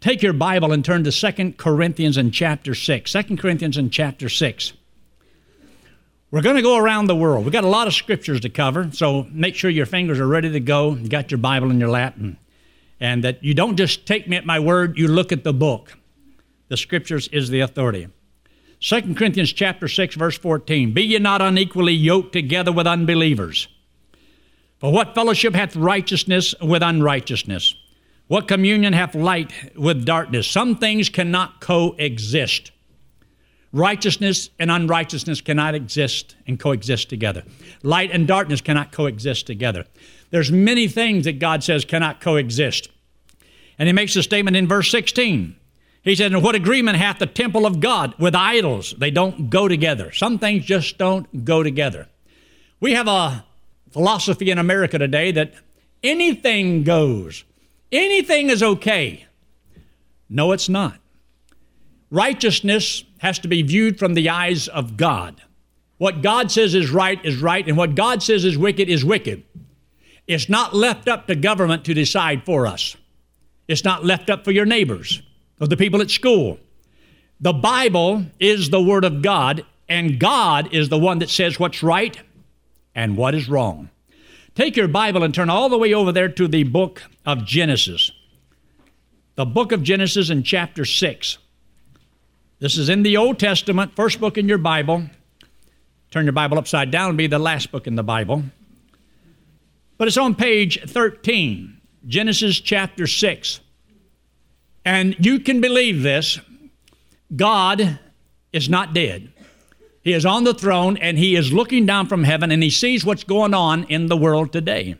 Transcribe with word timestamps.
Take 0.00 0.22
your 0.22 0.32
Bible 0.32 0.72
and 0.72 0.84
turn 0.84 1.04
to 1.04 1.12
2 1.12 1.52
Corinthians 1.52 2.16
in 2.16 2.30
chapter 2.30 2.74
6. 2.74 3.12
2 3.12 3.36
Corinthians 3.36 3.76
in 3.76 3.90
chapter 3.90 4.28
6. 4.28 4.72
We're 6.30 6.42
going 6.42 6.56
to 6.56 6.62
go 6.62 6.76
around 6.76 7.06
the 7.06 7.14
world. 7.14 7.44
We've 7.44 7.52
got 7.52 7.64
a 7.64 7.68
lot 7.68 7.86
of 7.86 7.94
scriptures 7.94 8.40
to 8.40 8.48
cover, 8.48 8.90
so 8.92 9.26
make 9.30 9.54
sure 9.54 9.70
your 9.70 9.86
fingers 9.86 10.18
are 10.18 10.26
ready 10.26 10.50
to 10.50 10.60
go. 10.60 10.94
You 10.94 11.08
got 11.08 11.30
your 11.30 11.38
Bible 11.38 11.70
in 11.70 11.78
your 11.78 11.90
lap, 11.90 12.16
and, 12.16 12.36
and 12.98 13.22
that 13.22 13.44
you 13.44 13.54
don't 13.54 13.76
just 13.76 14.04
take 14.04 14.26
me 14.28 14.36
at 14.36 14.44
my 14.44 14.58
word, 14.58 14.98
you 14.98 15.06
look 15.06 15.30
at 15.30 15.44
the 15.44 15.52
book. 15.52 15.96
The 16.68 16.76
scriptures 16.76 17.28
is 17.28 17.50
the 17.50 17.60
authority. 17.60 18.08
2 18.80 19.14
Corinthians 19.14 19.52
chapter 19.52 19.86
6 19.86 20.16
verse 20.16 20.36
14 20.36 20.92
Be 20.92 21.02
ye 21.02 21.18
not 21.18 21.40
unequally 21.40 21.92
yoked 21.92 22.32
together 22.32 22.72
with 22.72 22.86
unbelievers. 22.86 23.68
For 24.80 24.92
what 24.92 25.14
fellowship 25.14 25.54
hath 25.54 25.76
righteousness 25.76 26.54
with 26.60 26.82
unrighteousness? 26.82 27.76
What 28.26 28.48
communion 28.48 28.92
hath 28.92 29.14
light 29.14 29.52
with 29.76 30.04
darkness? 30.04 30.46
Some 30.46 30.76
things 30.76 31.08
cannot 31.08 31.60
coexist. 31.60 32.70
Righteousness 33.72 34.50
and 34.58 34.70
unrighteousness 34.70 35.40
cannot 35.40 35.74
exist 35.74 36.36
and 36.46 36.58
coexist 36.58 37.10
together. 37.10 37.42
Light 37.82 38.10
and 38.12 38.26
darkness 38.26 38.60
cannot 38.60 38.92
coexist 38.92 39.46
together. 39.46 39.84
There's 40.30 40.50
many 40.50 40.88
things 40.88 41.24
that 41.24 41.38
God 41.38 41.62
says 41.62 41.84
cannot 41.84 42.20
coexist. 42.20 42.88
And 43.78 43.88
he 43.88 43.92
makes 43.92 44.14
a 44.16 44.22
statement 44.22 44.56
in 44.56 44.68
verse 44.68 44.90
16. 44.90 45.56
He 46.04 46.14
said, 46.14 46.32
And 46.32 46.42
what 46.42 46.54
agreement 46.54 46.98
hath 46.98 47.18
the 47.18 47.26
temple 47.26 47.66
of 47.66 47.80
God 47.80 48.14
with 48.18 48.34
idols? 48.34 48.94
They 48.96 49.10
don't 49.10 49.50
go 49.50 49.68
together. 49.68 50.12
Some 50.12 50.38
things 50.38 50.64
just 50.64 50.96
don't 50.96 51.44
go 51.44 51.62
together. 51.62 52.08
We 52.78 52.92
have 52.92 53.08
a 53.08 53.44
philosophy 53.90 54.50
in 54.50 54.58
America 54.58 54.98
today 54.98 55.32
that 55.32 55.54
anything 56.02 56.84
goes, 56.84 57.44
anything 57.92 58.50
is 58.50 58.62
okay. 58.62 59.26
No, 60.28 60.52
it's 60.52 60.68
not. 60.68 60.98
Righteousness 62.10 63.04
has 63.18 63.38
to 63.40 63.48
be 63.48 63.62
viewed 63.62 63.98
from 63.98 64.14
the 64.14 64.28
eyes 64.28 64.68
of 64.68 64.96
God. 64.96 65.42
What 65.98 66.22
God 66.22 66.50
says 66.50 66.74
is 66.74 66.90
right 66.90 67.24
is 67.24 67.40
right, 67.40 67.66
and 67.66 67.76
what 67.76 67.94
God 67.94 68.22
says 68.22 68.44
is 68.44 68.58
wicked 68.58 68.88
is 68.88 69.04
wicked. 69.04 69.42
It's 70.26 70.48
not 70.48 70.74
left 70.74 71.08
up 71.08 71.26
to 71.26 71.34
government 71.34 71.84
to 71.84 71.94
decide 71.94 72.44
for 72.44 72.66
us. 72.66 72.96
It's 73.68 73.84
not 73.84 74.04
left 74.04 74.30
up 74.30 74.44
for 74.44 74.50
your 74.50 74.66
neighbors 74.66 75.22
or 75.60 75.66
the 75.66 75.76
people 75.76 76.00
at 76.00 76.10
school. 76.10 76.58
The 77.40 77.52
Bible 77.52 78.24
is 78.40 78.70
the 78.70 78.82
Word 78.82 79.04
of 79.04 79.22
God, 79.22 79.64
and 79.88 80.18
God 80.18 80.72
is 80.72 80.88
the 80.88 80.98
one 80.98 81.18
that 81.18 81.30
says 81.30 81.58
what's 81.58 81.82
right 81.82 82.18
and 82.94 83.16
what 83.16 83.34
is 83.34 83.48
wrong. 83.48 83.90
Take 84.54 84.76
your 84.76 84.88
Bible 84.88 85.24
and 85.24 85.34
turn 85.34 85.50
all 85.50 85.68
the 85.68 85.78
way 85.78 85.92
over 85.92 86.12
there 86.12 86.28
to 86.28 86.46
the 86.46 86.62
book 86.62 87.02
of 87.26 87.44
Genesis. 87.44 88.12
The 89.34 89.44
book 89.44 89.72
of 89.72 89.82
Genesis 89.82 90.30
in 90.30 90.44
chapter 90.44 90.84
6. 90.84 91.38
This 92.60 92.78
is 92.78 92.88
in 92.88 93.02
the 93.02 93.16
Old 93.16 93.40
Testament, 93.40 93.96
first 93.96 94.20
book 94.20 94.38
in 94.38 94.48
your 94.48 94.58
Bible. 94.58 95.04
Turn 96.12 96.24
your 96.24 96.32
Bible 96.32 96.56
upside 96.56 96.92
down 96.92 97.08
and 97.08 97.18
be 97.18 97.26
the 97.26 97.40
last 97.40 97.72
book 97.72 97.88
in 97.88 97.96
the 97.96 98.04
Bible. 98.04 98.44
But 99.98 100.06
it's 100.06 100.16
on 100.16 100.36
page 100.36 100.80
13, 100.88 101.80
Genesis 102.06 102.60
chapter 102.60 103.08
6. 103.08 103.60
And 104.84 105.16
you 105.18 105.40
can 105.40 105.60
believe 105.60 106.02
this 106.02 106.38
God 107.34 107.98
is 108.52 108.68
not 108.68 108.94
dead. 108.94 109.33
He 110.04 110.12
is 110.12 110.26
on 110.26 110.44
the 110.44 110.52
throne 110.52 110.98
and 110.98 111.18
he 111.18 111.34
is 111.34 111.50
looking 111.50 111.86
down 111.86 112.08
from 112.08 112.24
heaven 112.24 112.50
and 112.50 112.62
he 112.62 112.68
sees 112.68 113.06
what's 113.06 113.24
going 113.24 113.54
on 113.54 113.84
in 113.84 114.06
the 114.06 114.18
world 114.18 114.52
today. 114.52 114.96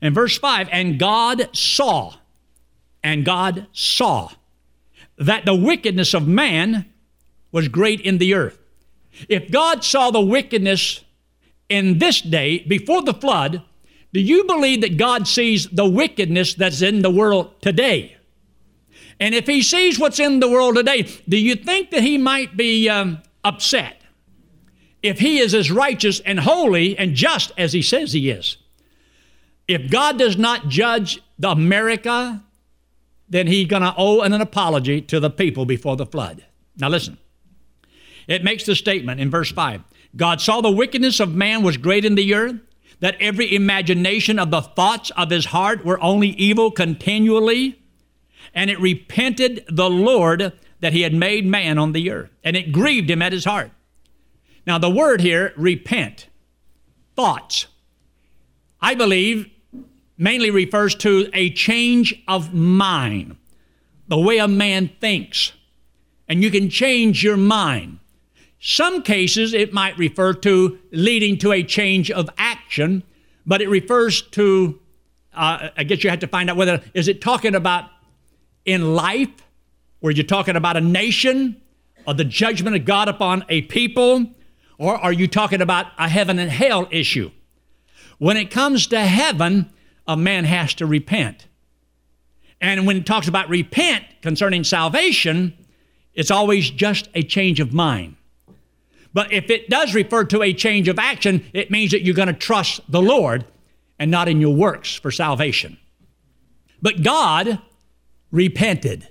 In 0.00 0.14
verse 0.14 0.38
5, 0.38 0.70
and 0.72 0.98
God 0.98 1.54
saw, 1.54 2.14
and 3.04 3.26
God 3.26 3.66
saw 3.72 4.30
that 5.18 5.44
the 5.44 5.54
wickedness 5.54 6.14
of 6.14 6.26
man 6.26 6.86
was 7.52 7.68
great 7.68 8.00
in 8.00 8.16
the 8.16 8.32
earth. 8.32 8.58
If 9.28 9.50
God 9.50 9.84
saw 9.84 10.10
the 10.10 10.20
wickedness 10.20 11.04
in 11.68 11.98
this 11.98 12.22
day 12.22 12.60
before 12.60 13.02
the 13.02 13.14
flood, 13.14 13.62
do 14.14 14.20
you 14.20 14.44
believe 14.44 14.80
that 14.80 14.96
God 14.96 15.28
sees 15.28 15.68
the 15.68 15.88
wickedness 15.88 16.54
that's 16.54 16.80
in 16.80 17.02
the 17.02 17.10
world 17.10 17.60
today? 17.60 18.16
And 19.20 19.34
if 19.34 19.46
he 19.46 19.60
sees 19.60 19.98
what's 19.98 20.20
in 20.20 20.40
the 20.40 20.50
world 20.50 20.76
today, 20.76 21.02
do 21.28 21.36
you 21.36 21.54
think 21.54 21.90
that 21.90 22.02
he 22.02 22.16
might 22.16 22.56
be 22.56 22.88
um, 22.88 23.22
upset 23.44 24.02
if 25.06 25.18
he 25.18 25.38
is 25.38 25.54
as 25.54 25.70
righteous 25.70 26.20
and 26.20 26.40
holy 26.40 26.96
and 26.98 27.14
just 27.14 27.52
as 27.56 27.72
he 27.72 27.82
says 27.82 28.12
he 28.12 28.30
is? 28.30 28.56
If 29.68 29.90
God 29.90 30.18
does 30.18 30.36
not 30.36 30.68
judge 30.68 31.20
the 31.38 31.50
America 31.50 32.42
then 33.28 33.46
he's 33.46 33.66
going 33.66 33.82
to 33.82 33.94
owe 33.96 34.20
an 34.20 34.32
apology 34.32 35.00
to 35.02 35.20
the 35.20 35.30
people 35.30 35.64
before 35.64 35.96
the 35.96 36.06
flood. 36.06 36.44
Now 36.76 36.88
listen. 36.88 37.18
It 38.26 38.44
makes 38.44 38.64
the 38.64 38.74
statement 38.74 39.20
in 39.20 39.30
verse 39.30 39.52
5 39.52 39.82
God 40.14 40.40
saw 40.40 40.60
the 40.60 40.70
wickedness 40.70 41.20
of 41.20 41.34
man 41.34 41.62
was 41.62 41.76
great 41.76 42.04
in 42.04 42.14
the 42.14 42.34
earth, 42.34 42.56
that 43.00 43.16
every 43.20 43.54
imagination 43.54 44.38
of 44.38 44.50
the 44.50 44.62
thoughts 44.62 45.10
of 45.10 45.30
his 45.30 45.46
heart 45.46 45.84
were 45.84 46.00
only 46.00 46.28
evil 46.28 46.70
continually, 46.70 47.80
and 48.54 48.70
it 48.70 48.80
repented 48.80 49.64
the 49.68 49.90
Lord 49.90 50.52
that 50.80 50.92
he 50.92 51.02
had 51.02 51.12
made 51.12 51.44
man 51.44 51.78
on 51.78 51.92
the 51.92 52.10
earth, 52.10 52.30
and 52.42 52.56
it 52.56 52.72
grieved 52.72 53.10
him 53.10 53.20
at 53.20 53.32
his 53.32 53.44
heart. 53.44 53.70
Now, 54.66 54.78
the 54.78 54.90
word 54.90 55.20
here, 55.20 55.52
repent, 55.56 56.26
thoughts. 57.14 57.66
I 58.80 58.94
believe 58.94 59.48
mainly 60.18 60.50
refers 60.50 60.94
to 60.96 61.28
a 61.32 61.50
change 61.50 62.22
of 62.26 62.52
mind, 62.52 63.36
the 64.08 64.18
way 64.18 64.38
a 64.38 64.48
man 64.48 64.90
thinks. 65.00 65.52
And 66.28 66.42
you 66.42 66.50
can 66.50 66.68
change 66.68 67.22
your 67.22 67.36
mind. 67.36 68.00
Some 68.58 69.02
cases 69.02 69.54
it 69.54 69.72
might 69.72 69.96
refer 69.98 70.32
to 70.34 70.78
leading 70.90 71.38
to 71.38 71.52
a 71.52 71.62
change 71.62 72.10
of 72.10 72.28
action, 72.36 73.04
but 73.44 73.60
it 73.60 73.68
refers 73.68 74.22
to, 74.22 74.80
uh, 75.34 75.68
I 75.76 75.84
guess 75.84 76.02
you 76.02 76.10
have 76.10 76.20
to 76.20 76.26
find 76.26 76.50
out 76.50 76.56
whether, 76.56 76.82
is 76.94 77.06
it 77.06 77.20
talking 77.20 77.54
about 77.54 77.90
in 78.64 78.96
life, 78.96 79.30
where 80.00 80.12
you're 80.12 80.24
talking 80.24 80.56
about 80.56 80.76
a 80.76 80.80
nation, 80.80 81.60
or 82.06 82.14
the 82.14 82.24
judgment 82.24 82.74
of 82.74 82.84
God 82.84 83.08
upon 83.08 83.44
a 83.48 83.62
people, 83.62 84.26
or 84.78 84.96
are 84.96 85.12
you 85.12 85.26
talking 85.26 85.60
about 85.60 85.86
a 85.98 86.08
heaven 86.08 86.38
and 86.38 86.50
hell 86.50 86.88
issue? 86.90 87.30
When 88.18 88.36
it 88.36 88.50
comes 88.50 88.86
to 88.88 89.00
heaven, 89.00 89.70
a 90.06 90.16
man 90.16 90.44
has 90.44 90.74
to 90.74 90.86
repent. 90.86 91.46
And 92.60 92.86
when 92.86 92.96
it 92.96 93.06
talks 93.06 93.28
about 93.28 93.48
repent 93.48 94.04
concerning 94.22 94.64
salvation, 94.64 95.56
it's 96.14 96.30
always 96.30 96.70
just 96.70 97.08
a 97.14 97.22
change 97.22 97.60
of 97.60 97.72
mind. 97.72 98.16
But 99.12 99.32
if 99.32 99.50
it 99.50 99.68
does 99.68 99.94
refer 99.94 100.24
to 100.24 100.42
a 100.42 100.52
change 100.52 100.88
of 100.88 100.98
action, 100.98 101.44
it 101.52 101.70
means 101.70 101.90
that 101.90 102.02
you're 102.02 102.14
going 102.14 102.28
to 102.28 102.34
trust 102.34 102.80
the 102.90 103.02
Lord 103.02 103.44
and 103.98 104.10
not 104.10 104.28
in 104.28 104.40
your 104.40 104.54
works 104.54 104.94
for 104.94 105.10
salvation. 105.10 105.78
But 106.82 107.02
God 107.02 107.60
repented. 108.30 109.08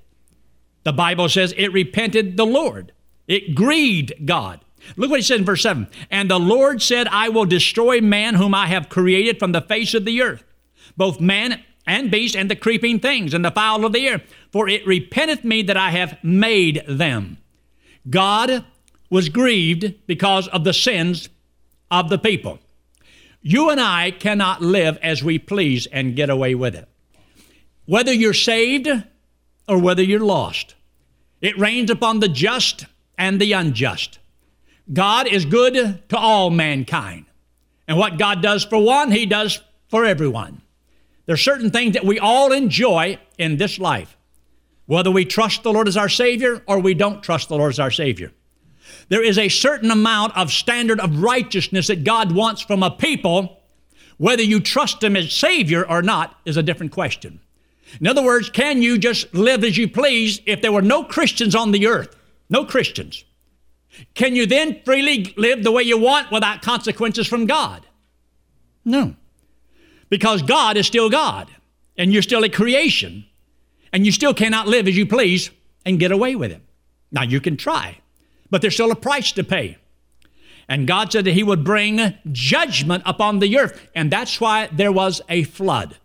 The 0.84 0.94
Bible 0.94 1.30
says 1.30 1.54
it 1.58 1.74
repented 1.74 2.38
the 2.38 2.46
Lord. 2.46 2.92
It 3.28 3.56
grieved 3.56 4.14
God. 4.26 4.65
Look 4.96 5.10
what 5.10 5.20
he 5.20 5.24
said 5.24 5.40
in 5.40 5.46
verse 5.46 5.64
7 5.64 5.88
And 6.10 6.30
the 6.30 6.40
Lord 6.40 6.82
said, 6.82 7.08
I 7.08 7.30
will 7.30 7.46
destroy 7.46 8.02
man 8.02 8.36
whom 8.36 8.54
I 8.54 8.68
have 8.68 8.90
created 8.90 9.40
from 9.40 9.52
the 9.52 9.62
face 9.62 9.94
of 9.94 10.06
the 10.06 10.22
earth 10.22 10.44
both 10.98 11.20
man 11.20 11.64
and 11.88 12.10
beast, 12.10 12.36
and 12.36 12.50
the 12.50 12.56
creeping 12.56 13.00
things, 13.00 13.34
and 13.34 13.46
the 13.46 13.52
fowl 13.52 13.86
of 13.86 13.94
the 13.94 14.08
air, 14.08 14.22
for 14.52 14.68
it 14.68 14.88
repenteth 14.88 15.44
me 15.44 15.62
that 15.62 15.78
I 15.78 15.92
have 15.92 16.18
made 16.24 16.84
them. 16.88 17.38
God 18.10 18.66
was 19.10 19.30
grieved 19.30 19.94
because 20.08 20.48
of 20.48 20.64
the 20.64 20.74
sins 20.74 21.30
of 21.92 22.10
the 22.10 22.18
people. 22.18 22.60
You 23.42 23.70
and 23.70 23.80
I 23.80 24.10
cannot 24.10 24.64
live 24.64 24.98
as 25.04 25.24
we 25.24 25.38
please 25.38 25.86
and 25.88 26.16
get 26.16 26.32
away 26.32 26.56
with 26.56 26.74
it. 26.74 26.90
Whether 27.86 28.12
you're 28.12 28.34
saved 28.34 28.90
or 29.68 29.78
whether 29.78 30.02
you're 30.02 30.20
lost, 30.20 30.74
it 31.40 31.58
rains 31.60 31.92
upon 31.92 32.20
the 32.20 32.28
just 32.28 32.88
and 33.16 33.40
the 33.40 33.54
unjust. 33.54 34.18
God 34.92 35.28
is 35.28 35.46
good 35.46 36.10
to 36.10 36.18
all 36.18 36.50
mankind. 36.50 37.26
And 37.88 37.98
what 37.98 38.18
God 38.18 38.42
does 38.42 38.64
for 38.64 38.82
one, 38.82 39.12
He 39.12 39.26
does 39.26 39.62
for 39.90 40.06
everyone. 40.06 40.62
There 41.26 41.34
are 41.34 41.38
certain 41.38 41.72
things 41.72 41.94
that 41.94 42.06
we 42.06 42.20
all 42.20 42.52
enjoy 42.52 43.20
in 43.38 43.58
this 43.58 43.80
life, 43.80 44.16
whether 44.86 45.12
we 45.12 45.26
trust 45.26 45.64
the 45.64 45.74
Lord 45.74 45.88
as 45.88 45.98
our 45.98 46.10
Savior 46.10 46.62
or 46.68 46.80
we 46.80 46.94
don't 46.94 47.24
trust 47.24 47.50
the 47.50 47.58
Lord 47.58 47.72
as 47.72 47.80
our 47.80 47.92
Savior. 47.92 48.32
There 49.10 49.24
is 49.24 49.38
a 49.38 49.50
certain 49.50 49.90
amount 49.90 50.38
of 50.38 50.52
standard 50.52 51.00
of 51.00 51.22
righteousness 51.22 51.88
that 51.88 52.04
God 52.04 52.32
wants 52.32 52.62
from 52.62 52.84
a 52.84 52.92
people. 52.92 53.62
Whether 54.18 54.44
you 54.44 54.60
trust 54.60 55.04
Him 55.04 55.16
as 55.16 55.34
Savior 55.34 55.88
or 55.88 56.02
not 56.02 56.38
is 56.46 56.58
a 56.58 56.64
different 56.64 56.92
question. 56.92 57.40
In 58.00 58.08
other 58.08 58.24
words, 58.24 58.50
can 58.50 58.82
you 58.82 58.98
just 58.98 59.34
live 59.34 59.64
as 59.64 59.78
you 59.78 59.88
please 59.88 60.42
if 60.46 60.62
there 60.62 60.72
were 60.72 60.82
no 60.82 61.04
Christians 61.04 61.56
on 61.56 61.72
the 61.72 61.88
earth? 61.88 62.16
No 62.50 62.66
Christians. 62.66 63.24
Can 64.14 64.36
you 64.36 64.46
then 64.46 64.82
freely 64.84 65.34
live 65.38 65.64
the 65.64 65.72
way 65.72 65.84
you 65.84 65.98
want 65.98 66.32
without 66.32 66.62
consequences 66.62 67.28
from 67.28 67.46
God? 67.46 67.86
No 68.84 69.16
because 70.10 70.42
God 70.42 70.78
is 70.78 70.88
still 70.88 71.10
God 71.10 71.50
and 71.98 72.14
you're 72.14 72.22
still 72.22 72.44
a 72.44 72.50
creation. 72.50 73.26
and 73.94 74.06
you 74.06 74.12
still 74.12 74.34
cannot 74.34 74.68
live 74.68 74.90
as 74.90 74.98
you 74.98 75.06
please 75.06 75.52
and 75.86 76.00
get 76.00 76.12
away 76.12 76.36
with 76.36 76.52
it. 76.52 76.62
Now, 77.12 77.24
you 77.24 77.40
can 77.40 77.56
try, 77.56 78.00
but 78.50 78.62
there's 78.62 78.74
still 78.74 78.92
a 78.92 78.96
price 78.96 79.32
to 79.34 79.44
pay. 79.44 79.78
And 80.68 80.86
God 80.86 81.12
said 81.12 81.24
that 81.26 81.34
He 81.34 81.44
would 81.44 81.64
bring 81.64 82.14
judgment 82.32 83.04
upon 83.06 83.40
the 83.40 83.58
earth, 83.58 83.88
and 83.96 84.12
that's 84.12 84.42
why 84.42 84.68
there 84.68 84.92
was 84.92 85.22
a 85.30 85.44
flood. 85.44 85.98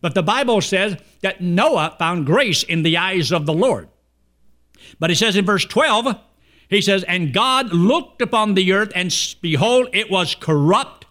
But 0.00 0.14
the 0.14 0.22
Bible 0.22 0.60
says 0.60 0.96
that 1.22 1.40
Noah 1.40 1.96
found 1.98 2.26
grace 2.26 2.62
in 2.62 2.84
the 2.84 2.96
eyes 2.96 3.32
of 3.32 3.46
the 3.46 3.54
Lord. 3.54 3.88
But 5.00 5.10
He 5.10 5.16
says 5.16 5.34
in 5.34 5.44
verse 5.44 5.64
12, 5.64 6.16
He 6.74 6.82
says, 6.82 7.04
And 7.04 7.32
God 7.32 7.72
looked 7.72 8.22
upon 8.22 8.54
the 8.54 8.72
earth, 8.72 8.92
and 8.94 9.14
behold, 9.40 9.88
it 9.92 10.10
was 10.10 10.34
corrupt, 10.34 11.06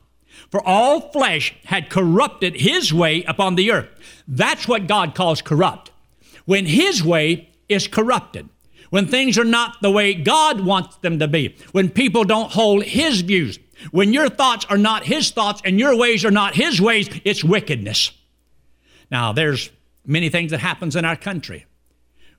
for 0.50 0.66
all 0.66 1.12
flesh 1.12 1.56
had 1.66 1.90
corrupted 1.90 2.56
His 2.56 2.94
way 2.94 3.24
upon 3.24 3.56
the 3.56 3.72
earth. 3.72 3.90
That's 4.28 4.68
what 4.68 4.88
God 4.88 5.16
calls 5.16 5.42
corrupt. 5.42 5.92
When 6.46 6.66
His 6.66 7.04
way 7.04 7.50
is 7.70 7.88
corrupted 7.88 8.50
when 8.92 9.08
things 9.08 9.40
are 9.40 9.46
not 9.46 9.82
the 9.82 9.90
way 9.90 10.14
God 10.14 10.62
wants 10.62 10.98
them 10.98 11.18
to 11.20 11.28
be, 11.28 11.56
when 11.72 11.90
people 11.90 12.24
don't 12.26 12.52
hold 12.52 12.84
His 12.84 13.22
views, 13.22 13.58
when 13.90 14.14
your 14.14 14.30
thoughts 14.30 14.66
are 14.70 14.78
not 14.78 15.06
His 15.06 15.32
thoughts 15.32 15.62
and 15.66 15.80
your 15.80 15.98
ways 15.98 16.24
are 16.24 16.32
not 16.32 16.56
His 16.56 16.80
ways, 16.80 17.10
it's 17.24 17.44
wickedness. 17.44 18.12
Now, 19.10 19.32
there's 19.32 19.72
many 20.06 20.30
things 20.30 20.52
that 20.52 20.60
happens 20.60 20.96
in 20.96 21.06
our 21.06 21.16
country. 21.16 21.66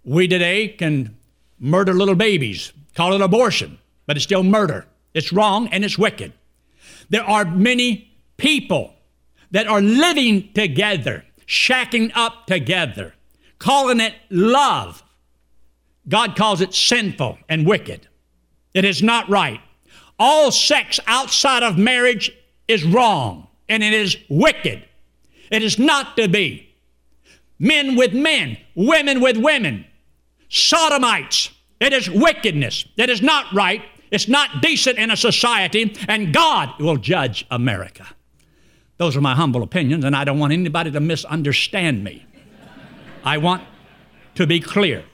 We 0.05 0.29
today 0.29 0.69
can 0.69 1.17
murder 1.59 1.95
little 1.95 2.15
babies, 2.15 2.73
call 2.95 3.15
it 3.15 3.21
abortion, 3.21 3.79
but 4.07 4.17
it's 4.17 4.25
still 4.25 4.43
murder. 4.43 4.87
It's 5.15 5.33
wrong 5.33 5.69
and 5.69 5.85
it's 5.85 5.99
wicked. 5.99 6.33
There 7.11 7.25
are 7.25 7.45
many 7.45 8.13
people 8.37 8.95
that 9.51 9.67
are 9.67 9.83
living 9.83 10.53
together, 10.55 11.25
shacking 11.47 12.11
up 12.15 12.47
together, 12.47 13.15
calling 13.59 14.01
it 14.01 14.15
love, 14.31 15.03
God 16.09 16.37
calls 16.37 16.61
it 16.61 16.75
sinful 16.75 17.39
and 17.49 17.67
wicked. 17.67 18.09
It 18.75 18.85
is 18.85 19.03
not 19.03 19.29
right. 19.29 19.61
All 20.19 20.51
sex 20.51 20.99
outside 21.07 21.63
of 21.63 21.79
marriage 21.79 22.33
is 22.67 22.85
wrong 22.85 23.49
and 23.69 23.83
it 23.83 23.93
is 23.93 24.17
wicked. 24.29 24.85
It 25.51 25.63
is 25.63 25.79
not 25.79 26.17
to 26.17 26.29
be. 26.29 26.75
Men 27.59 27.95
with 27.95 28.13
men, 28.13 28.59
women 28.75 29.21
with 29.21 29.37
women, 29.37 29.85
sodomites. 30.49 31.51
It 31.83 31.93
is 31.93 32.09
wickedness. 32.09 32.85
It 32.97 33.11
is 33.11 33.21
not 33.21 33.53
right. 33.53 33.83
It's 34.13 34.29
not 34.29 34.63
decent 34.63 34.99
in 34.99 35.11
a 35.11 35.17
society, 35.17 35.97
and 36.07 36.33
God 36.33 36.79
will 36.79 36.97
judge 36.97 37.45
America. 37.51 38.07
Those 38.99 39.17
are 39.17 39.21
my 39.21 39.35
humble 39.35 39.65
opinions, 39.65 40.05
and 40.05 40.15
I 40.15 40.23
don't 40.23 40.39
want 40.39 40.53
anybody 40.53 40.93
to 40.93 41.01
misunderstand 41.01 42.05
me. 42.05 42.25
I 43.25 43.39
want 43.39 43.65
to 44.37 44.47
be 44.47 44.61
clear. 44.61 45.05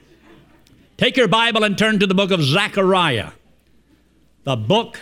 Take 0.95 1.17
your 1.17 1.27
Bible 1.27 1.63
and 1.63 1.75
turn 1.75 1.97
to 1.99 2.05
the 2.05 2.13
book 2.13 2.29
of 2.29 2.43
Zechariah. 2.43 3.31
The 4.43 4.55
book 4.55 4.99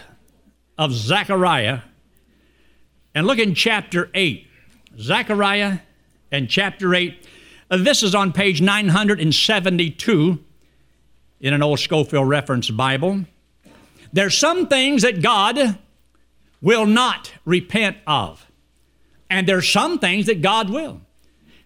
of 0.78 0.94
Zechariah. 0.94 1.82
And 3.14 3.28
look 3.28 3.40
in 3.40 3.56
chapter 3.56 4.10
8. 4.14 4.48
Zechariah 5.00 5.80
and 6.32 6.50
chapter 6.50 6.96
8. 6.96 7.28
Uh, 7.70 7.78
this 7.78 8.04
is 8.04 8.16
on 8.16 8.32
page 8.32 8.62
972 8.62 10.46
in 11.40 11.54
an 11.54 11.64
old 11.64 11.80
Scofield 11.80 12.28
Reference 12.28 12.70
Bible. 12.70 13.26
There's 14.14 14.38
some 14.38 14.68
things 14.68 15.02
that 15.04 15.22
God 15.22 15.78
will 16.62 16.86
not 16.86 17.32
repent 17.46 17.98
of, 18.08 18.46
and 19.30 19.48
there's 19.48 19.70
some 19.70 20.00
things 20.00 20.26
that 20.26 20.42
God 20.42 20.70
will. 20.70 21.02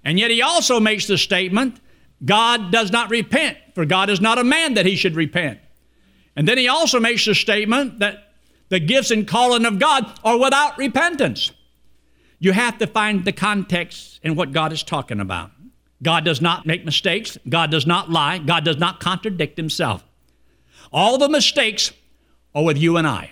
And 0.04 0.20
yet 0.20 0.32
he 0.32 0.42
also 0.42 0.80
makes 0.80 1.08
the 1.08 1.18
statement 1.18 1.80
God 2.24 2.72
does 2.72 2.92
not 2.92 3.10
repent, 3.10 3.58
for 3.74 3.86
God 3.86 4.10
is 4.10 4.22
not 4.22 4.38
a 4.38 4.44
man 4.44 4.74
that 4.76 4.86
he 4.86 4.96
should 4.96 5.16
repent. 5.16 5.60
And 6.36 6.48
then 6.48 6.58
he 6.58 6.68
also 6.68 7.00
makes 7.00 7.26
the 7.26 7.36
statement 7.36 8.00
that 8.00 8.34
the 8.70 8.80
gifts 8.80 9.12
and 9.12 9.28
calling 9.28 9.66
of 9.66 9.80
God 9.80 10.20
are 10.24 10.38
without 10.38 10.78
repentance. 10.78 11.52
You 12.40 12.54
have 12.54 12.78
to 12.80 12.88
find 12.88 13.26
the 13.26 13.32
context 13.32 14.20
in 14.24 14.36
what 14.36 14.52
God 14.52 14.74
is 14.74 14.82
talking 14.82 15.20
about. 15.20 15.52
God 16.04 16.26
does 16.26 16.42
not 16.42 16.66
make 16.66 16.86
mistakes. 16.86 17.38
God 17.48 17.70
does 17.72 17.86
not 17.86 18.10
lie. 18.10 18.40
God 18.40 18.66
does 18.66 18.78
not 18.78 19.00
contradict 19.00 19.58
himself. 19.58 20.04
All 20.92 21.18
the 21.18 21.30
mistakes 21.30 21.92
are 22.56 22.64
with 22.64 22.78
you 22.78 22.98
and 22.98 23.08
I. 23.08 23.32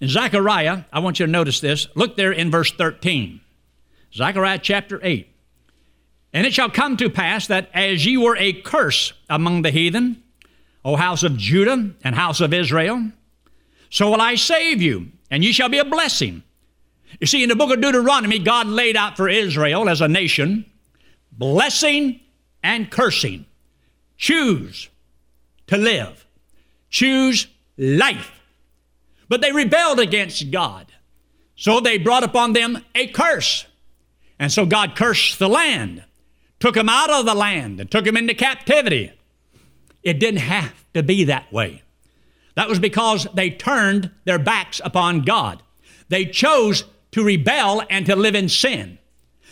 In 0.00 0.08
Zechariah, 0.08 0.84
I 0.92 0.98
want 1.00 1.20
you 1.20 1.26
to 1.26 1.32
notice 1.32 1.60
this. 1.60 1.88
Look 1.94 2.16
there 2.16 2.32
in 2.32 2.50
verse 2.50 2.72
13. 2.72 3.40
Zechariah 4.14 4.58
chapter 4.62 5.00
8. 5.02 5.28
And 6.32 6.46
it 6.46 6.52
shall 6.52 6.70
come 6.70 6.96
to 6.98 7.08
pass 7.08 7.46
that 7.46 7.70
as 7.72 8.04
ye 8.04 8.16
were 8.16 8.36
a 8.36 8.52
curse 8.52 9.12
among 9.28 9.62
the 9.62 9.70
heathen, 9.70 10.22
O 10.84 10.96
house 10.96 11.22
of 11.22 11.36
Judah 11.36 11.90
and 12.04 12.14
house 12.14 12.40
of 12.40 12.52
Israel, 12.52 13.10
so 13.90 14.10
will 14.10 14.20
I 14.20 14.34
save 14.34 14.82
you, 14.82 15.12
and 15.30 15.44
ye 15.44 15.52
shall 15.52 15.68
be 15.68 15.78
a 15.78 15.84
blessing. 15.84 16.42
You 17.20 17.26
see, 17.26 17.42
in 17.42 17.48
the 17.48 17.56
book 17.56 17.72
of 17.72 17.80
Deuteronomy, 17.80 18.38
God 18.38 18.66
laid 18.66 18.96
out 18.96 19.16
for 19.16 19.28
Israel 19.28 19.88
as 19.88 20.00
a 20.00 20.08
nation 20.08 20.66
blessing 21.38 22.20
and 22.62 22.90
cursing. 22.90 23.46
Choose 24.16 24.88
to 25.66 25.76
live, 25.76 26.26
choose 26.90 27.48
life. 27.76 28.32
But 29.28 29.40
they 29.40 29.52
rebelled 29.52 29.98
against 29.98 30.50
God. 30.50 30.86
So 31.56 31.80
they 31.80 31.98
brought 31.98 32.22
upon 32.22 32.52
them 32.52 32.84
a 32.94 33.08
curse. 33.08 33.66
And 34.38 34.52
so 34.52 34.66
God 34.66 34.94
cursed 34.94 35.38
the 35.38 35.48
land 35.48 36.04
took 36.60 36.74
them 36.74 36.88
out 36.88 37.10
of 37.10 37.26
the 37.26 37.34
land 37.34 37.80
and 37.80 37.90
took 37.90 38.04
them 38.04 38.16
into 38.16 38.34
captivity. 38.34 39.12
It 40.02 40.18
didn't 40.18 40.40
have 40.40 40.84
to 40.94 41.02
be 41.02 41.24
that 41.24 41.52
way. 41.52 41.82
That 42.54 42.68
was 42.68 42.78
because 42.78 43.26
they 43.34 43.50
turned 43.50 44.10
their 44.24 44.38
backs 44.38 44.80
upon 44.82 45.22
God. 45.22 45.62
They 46.08 46.24
chose 46.24 46.84
to 47.12 47.24
rebel 47.24 47.82
and 47.90 48.06
to 48.06 48.16
live 48.16 48.34
in 48.34 48.48
sin, 48.48 48.98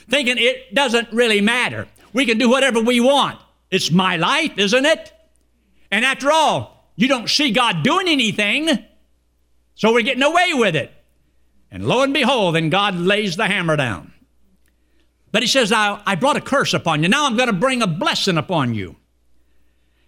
thinking 0.09 0.37
it 0.39 0.75
doesn't 0.75 1.12
really 1.12 1.41
matter. 1.41 1.89
We 2.12 2.27
can 2.27 2.39
do 2.39 2.49
whatever 2.49 2.81
we 2.81 3.01
want. 3.01 3.39
It's 3.71 3.91
my 3.91 4.17
life, 4.17 4.56
isn't 4.59 4.85
it? 4.85 5.12
And 5.91 6.05
after 6.05 6.31
all, 6.31 6.93
you 6.97 7.09
don't 7.09 7.29
see 7.29 7.51
God 7.51 7.83
doing 7.83 8.09
anything, 8.09 8.85
so 9.75 9.93
we're 9.93 10.03
getting 10.03 10.23
away 10.23 10.55
with 10.55 10.77
it. 10.77 10.93
And 11.71 11.87
lo 11.87 12.03
and 12.03 12.15
behold, 12.15 12.55
then 12.55 12.71
God 12.71 12.95
lays 12.95 13.37
the 13.37 13.47
hammer 13.47 13.77
down. 13.77 14.12
But 15.33 15.43
he 15.43 15.49
says, 15.49 15.73
I, 15.73 16.01
I 16.07 16.15
brought 16.15 16.37
a 16.37 16.41
curse 16.41 16.75
upon 16.75 17.03
you. 17.03 17.09
Now 17.09 17.27
I'm 17.27 17.37
going 17.37 17.49
to 17.49 17.53
bring 17.53 17.83
a 17.83 17.89
blessing 17.89 18.39
upon 18.39 18.75
you. 18.75 18.95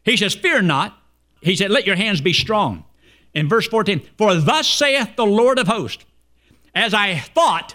He 0.04 0.16
says, 0.16 0.37
Fear 0.37 0.62
not. 0.62 0.97
He 1.40 1.56
said, 1.56 1.73
Let 1.73 1.85
your 1.85 1.97
hands 1.97 2.20
be 2.20 2.32
strong. 2.32 2.85
In 3.35 3.49
verse 3.49 3.66
14, 3.66 4.09
For 4.16 4.37
thus 4.37 4.68
saith 4.68 5.16
the 5.16 5.26
Lord 5.26 5.59
of 5.59 5.66
hosts, 5.66 6.04
as 6.75 6.94
I 6.94 7.18
thought. 7.18 7.75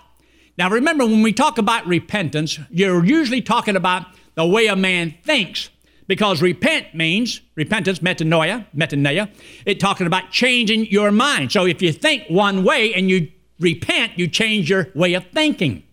Now 0.58 0.70
remember, 0.70 1.06
when 1.06 1.22
we 1.22 1.34
talk 1.34 1.58
about 1.58 1.88
repentance, 1.88 2.60
you're 2.70 3.04
usually 3.04 3.42
talking 3.42 3.76
about 3.76 4.06
the 4.36 4.46
way 4.46 4.68
a 4.68 4.76
man 4.76 5.16
thinks. 5.24 5.70
Because 6.08 6.42
repent 6.42 6.94
means, 6.94 7.42
repentance, 7.56 8.00
metanoia, 8.00 8.66
metanoia, 8.76 9.30
it 9.66 9.80
talking 9.80 10.08
about 10.08 10.30
changing 10.32 10.88
your 10.88 11.10
mind. 11.10 11.52
So 11.52 11.66
if 11.66 11.82
you 11.82 11.94
think 11.94 12.24
one 12.28 12.64
way 12.66 12.94
and 12.94 13.10
you 13.10 13.32
repent, 13.60 14.18
you 14.18 14.28
change 14.28 14.70
your 14.70 14.90
way 14.94 15.14
of 15.14 15.26
thinking. 15.28 15.84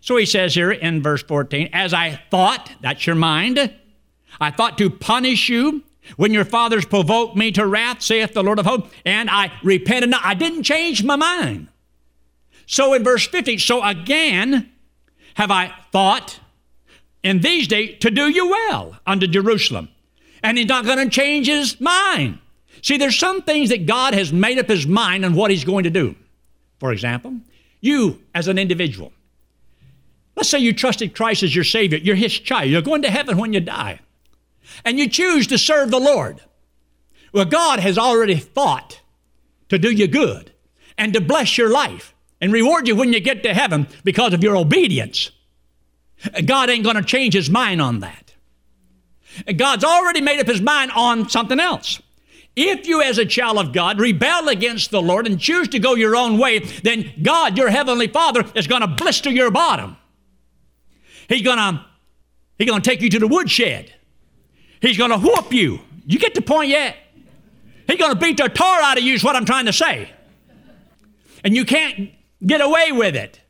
So 0.00 0.16
he 0.16 0.24
says 0.24 0.54
here 0.54 0.70
in 0.70 1.02
verse 1.02 1.22
14, 1.22 1.70
As 1.72 1.92
I 1.92 2.22
thought, 2.30 2.70
that's 2.80 3.06
your 3.06 3.16
mind, 3.16 3.74
I 4.40 4.50
thought 4.50 4.78
to 4.78 4.88
punish 4.88 5.48
you 5.48 5.82
when 6.16 6.32
your 6.32 6.44
fathers 6.44 6.84
provoked 6.84 7.36
me 7.36 7.50
to 7.52 7.66
wrath, 7.66 8.02
saith 8.02 8.34
the 8.34 8.42
Lord 8.42 8.58
of 8.58 8.66
hosts, 8.66 8.94
and 9.04 9.28
I 9.30 9.52
repented 9.62 10.10
not. 10.10 10.24
I 10.24 10.34
didn't 10.34 10.62
change 10.62 11.02
my 11.02 11.16
mind. 11.16 11.68
So 12.66 12.94
in 12.94 13.04
verse 13.04 13.26
15, 13.26 13.58
so 13.58 13.82
again 13.82 14.70
have 15.34 15.50
I 15.50 15.72
thought 15.92 16.38
in 17.22 17.40
these 17.40 17.68
days 17.68 17.98
to 18.00 18.10
do 18.10 18.28
you 18.28 18.48
well 18.50 18.96
unto 19.06 19.26
Jerusalem. 19.26 19.88
And 20.42 20.58
he's 20.58 20.68
not 20.68 20.84
going 20.84 20.98
to 20.98 21.08
change 21.08 21.46
his 21.46 21.80
mind. 21.80 22.38
See, 22.82 22.98
there's 22.98 23.18
some 23.18 23.42
things 23.42 23.70
that 23.70 23.86
God 23.86 24.14
has 24.14 24.32
made 24.32 24.58
up 24.58 24.68
his 24.68 24.86
mind 24.86 25.24
on 25.24 25.34
what 25.34 25.50
he's 25.50 25.64
going 25.64 25.84
to 25.84 25.90
do. 25.90 26.14
For 26.78 26.92
example, 26.92 27.34
you 27.80 28.20
as 28.34 28.46
an 28.46 28.58
individual, 28.58 29.12
Let's 30.36 30.48
say 30.48 30.58
you 30.58 30.72
trusted 30.72 31.14
Christ 31.14 31.42
as 31.42 31.54
your 31.54 31.64
Savior. 31.64 31.98
You're 31.98 32.16
His 32.16 32.38
child. 32.38 32.70
You're 32.70 32.82
going 32.82 33.02
to 33.02 33.10
heaven 33.10 33.38
when 33.38 33.52
you 33.52 33.60
die. 33.60 34.00
And 34.84 34.98
you 34.98 35.08
choose 35.08 35.46
to 35.48 35.58
serve 35.58 35.90
the 35.90 36.00
Lord. 36.00 36.40
Well, 37.32 37.44
God 37.44 37.80
has 37.80 37.98
already 37.98 38.36
thought 38.36 39.00
to 39.68 39.78
do 39.78 39.90
you 39.90 40.06
good 40.06 40.52
and 40.96 41.12
to 41.12 41.20
bless 41.20 41.58
your 41.58 41.70
life 41.70 42.13
and 42.40 42.52
reward 42.52 42.88
you 42.88 42.96
when 42.96 43.12
you 43.12 43.20
get 43.20 43.42
to 43.42 43.54
heaven 43.54 43.86
because 44.02 44.32
of 44.32 44.42
your 44.42 44.56
obedience. 44.56 45.30
God 46.44 46.70
ain't 46.70 46.84
going 46.84 46.96
to 46.96 47.02
change 47.02 47.34
His 47.34 47.50
mind 47.50 47.80
on 47.80 48.00
that. 48.00 48.34
God's 49.56 49.84
already 49.84 50.20
made 50.20 50.40
up 50.40 50.46
His 50.46 50.60
mind 50.60 50.90
on 50.92 51.28
something 51.28 51.60
else. 51.60 52.00
If 52.56 52.86
you, 52.86 53.02
as 53.02 53.18
a 53.18 53.26
child 53.26 53.58
of 53.58 53.72
God, 53.72 53.98
rebel 53.98 54.48
against 54.48 54.92
the 54.92 55.02
Lord 55.02 55.26
and 55.26 55.40
choose 55.40 55.68
to 55.68 55.80
go 55.80 55.94
your 55.94 56.14
own 56.14 56.38
way, 56.38 56.60
then 56.60 57.12
God, 57.20 57.58
your 57.58 57.68
Heavenly 57.68 58.06
Father, 58.06 58.44
is 58.54 58.68
going 58.68 58.82
to 58.82 58.86
blister 58.86 59.30
your 59.30 59.50
bottom. 59.50 59.96
He's 61.28 61.42
going 61.42 61.58
to 61.58 61.84
He's 62.56 62.68
going 62.68 62.80
to 62.80 62.88
take 62.88 63.00
you 63.00 63.10
to 63.10 63.18
the 63.18 63.26
woodshed. 63.26 63.92
He's 64.80 64.96
going 64.96 65.10
to 65.10 65.18
whoop 65.18 65.52
you. 65.52 65.80
You 66.06 66.20
get 66.20 66.34
the 66.34 66.42
point 66.42 66.68
yet? 66.68 66.96
He's 67.88 67.98
going 67.98 68.12
to 68.12 68.18
beat 68.18 68.36
the 68.36 68.48
tar 68.48 68.80
out 68.80 68.96
of 68.96 69.02
you, 69.02 69.14
is 69.14 69.24
what 69.24 69.34
I'm 69.34 69.44
trying 69.44 69.66
to 69.66 69.72
say. 69.72 70.10
And 71.42 71.56
you 71.56 71.64
can't 71.64 72.10
get 72.46 72.60
away 72.60 72.92
with 72.92 73.16
it. 73.16 73.40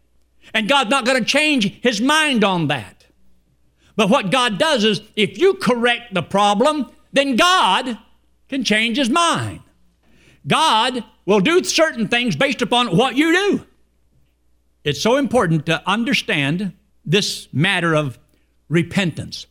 And 0.53 0.69
God's 0.69 0.91
not 0.91 1.05
going 1.05 1.19
to 1.19 1.25
change 1.25 1.81
his 1.83 2.01
mind 2.01 2.45
on 2.45 2.69
that. 2.69 3.07
But 3.97 4.11
what 4.11 4.31
God 4.31 4.59
does 4.59 4.85
is, 4.85 5.01
if 5.17 5.39
you 5.39 5.55
correct 5.55 6.15
the 6.15 6.23
problem, 6.23 6.91
then 7.13 7.37
God 7.37 7.99
can 8.49 8.65
change 8.65 8.97
his 8.97 9.09
mind. 9.09 9.61
God 10.47 11.05
will 11.25 11.41
do 11.41 11.63
certain 11.65 12.09
things 12.09 12.37
based 12.37 12.61
upon 12.61 12.97
what 12.97 13.17
you 13.17 13.33
do. 13.33 13.67
It's 14.85 15.01
so 15.01 15.17
important 15.17 15.67
to 15.67 15.83
understand 15.89 16.75
this 17.05 17.49
matter 17.53 17.95
of 17.95 18.19
repentance. 18.69 19.47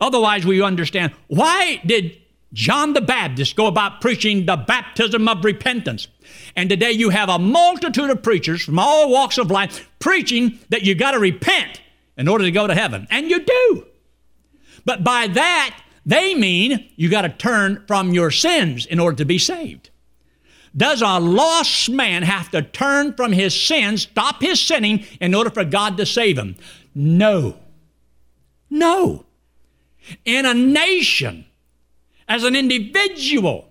Otherwise, 0.00 0.44
we 0.44 0.60
understand 0.62 1.12
why 1.28 1.80
did 1.86 2.18
John 2.52 2.92
the 2.92 3.00
Baptist 3.00 3.56
go 3.56 3.66
about 3.66 4.00
preaching 4.00 4.46
the 4.46 4.56
baptism 4.56 5.28
of 5.28 5.44
repentance? 5.44 6.08
And 6.54 6.70
today 6.70 6.92
you 6.92 7.10
have 7.10 7.28
a 7.28 7.38
multitude 7.38 8.10
of 8.10 8.22
preachers 8.22 8.62
from 8.62 8.78
all 8.78 9.10
walks 9.10 9.38
of 9.38 9.50
life 9.50 9.88
preaching 9.98 10.58
that 10.68 10.82
you 10.82 10.94
got 10.94 11.12
to 11.12 11.18
repent 11.18 11.80
in 12.16 12.28
order 12.28 12.44
to 12.44 12.50
go 12.50 12.66
to 12.66 12.74
heaven. 12.74 13.06
And 13.10 13.28
you 13.30 13.40
do. 13.40 13.86
But 14.84 15.04
by 15.04 15.26
that, 15.26 15.80
they 16.06 16.34
mean 16.34 16.88
you 16.96 17.10
got 17.10 17.22
to 17.22 17.28
turn 17.28 17.84
from 17.86 18.14
your 18.14 18.30
sins 18.30 18.86
in 18.86 19.00
order 19.00 19.16
to 19.18 19.24
be 19.24 19.38
saved. 19.38 19.90
Does 20.76 21.02
a 21.02 21.18
lost 21.18 21.88
man 21.88 22.22
have 22.22 22.50
to 22.50 22.62
turn 22.62 23.14
from 23.14 23.32
his 23.32 23.58
sins, 23.58 24.02
stop 24.02 24.42
his 24.42 24.60
sinning, 24.60 25.04
in 25.20 25.34
order 25.34 25.50
for 25.50 25.64
God 25.64 25.96
to 25.96 26.06
save 26.06 26.38
him? 26.38 26.56
No. 26.94 27.58
No. 28.68 29.24
In 30.24 30.44
a 30.44 30.54
nation, 30.54 31.46
as 32.28 32.44
an 32.44 32.56
individual, 32.56 33.70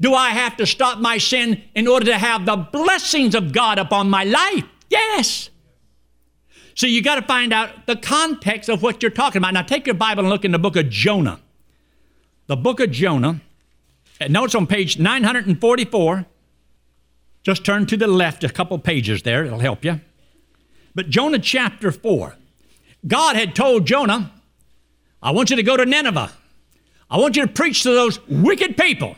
do 0.00 0.14
I 0.14 0.30
have 0.30 0.56
to 0.58 0.66
stop 0.66 0.98
my 0.98 1.18
sin 1.18 1.62
in 1.74 1.86
order 1.86 2.06
to 2.06 2.18
have 2.18 2.46
the 2.46 2.56
blessings 2.56 3.34
of 3.34 3.52
God 3.52 3.78
upon 3.78 4.10
my 4.10 4.24
life? 4.24 4.64
Yes. 4.90 5.50
So 6.74 6.86
you 6.86 7.02
got 7.02 7.16
to 7.16 7.22
find 7.22 7.52
out 7.52 7.86
the 7.86 7.96
context 7.96 8.68
of 8.68 8.82
what 8.82 9.02
you're 9.02 9.10
talking 9.10 9.38
about. 9.38 9.54
Now 9.54 9.62
take 9.62 9.86
your 9.86 9.94
Bible 9.94 10.24
and 10.24 10.30
look 10.30 10.44
in 10.44 10.50
the 10.50 10.58
book 10.58 10.76
of 10.76 10.88
Jonah. 10.88 11.40
The 12.46 12.56
book 12.56 12.80
of 12.80 12.90
Jonah. 12.90 13.40
Notes 14.28 14.54
on 14.54 14.66
page 14.66 14.98
944. 14.98 16.26
Just 17.42 17.64
turn 17.64 17.86
to 17.86 17.96
the 17.96 18.06
left 18.06 18.42
a 18.42 18.48
couple 18.48 18.78
pages 18.78 19.22
there, 19.22 19.44
it'll 19.44 19.58
help 19.58 19.84
you. 19.84 20.00
But 20.94 21.10
Jonah 21.10 21.38
chapter 21.38 21.92
4. 21.92 22.36
God 23.06 23.36
had 23.36 23.54
told 23.54 23.86
Jonah, 23.86 24.32
I 25.22 25.30
want 25.32 25.50
you 25.50 25.56
to 25.56 25.62
go 25.62 25.76
to 25.76 25.84
Nineveh. 25.84 26.32
I 27.10 27.18
want 27.18 27.36
you 27.36 27.46
to 27.46 27.52
preach 27.52 27.82
to 27.82 27.90
those 27.90 28.18
wicked 28.28 28.76
people. 28.76 29.16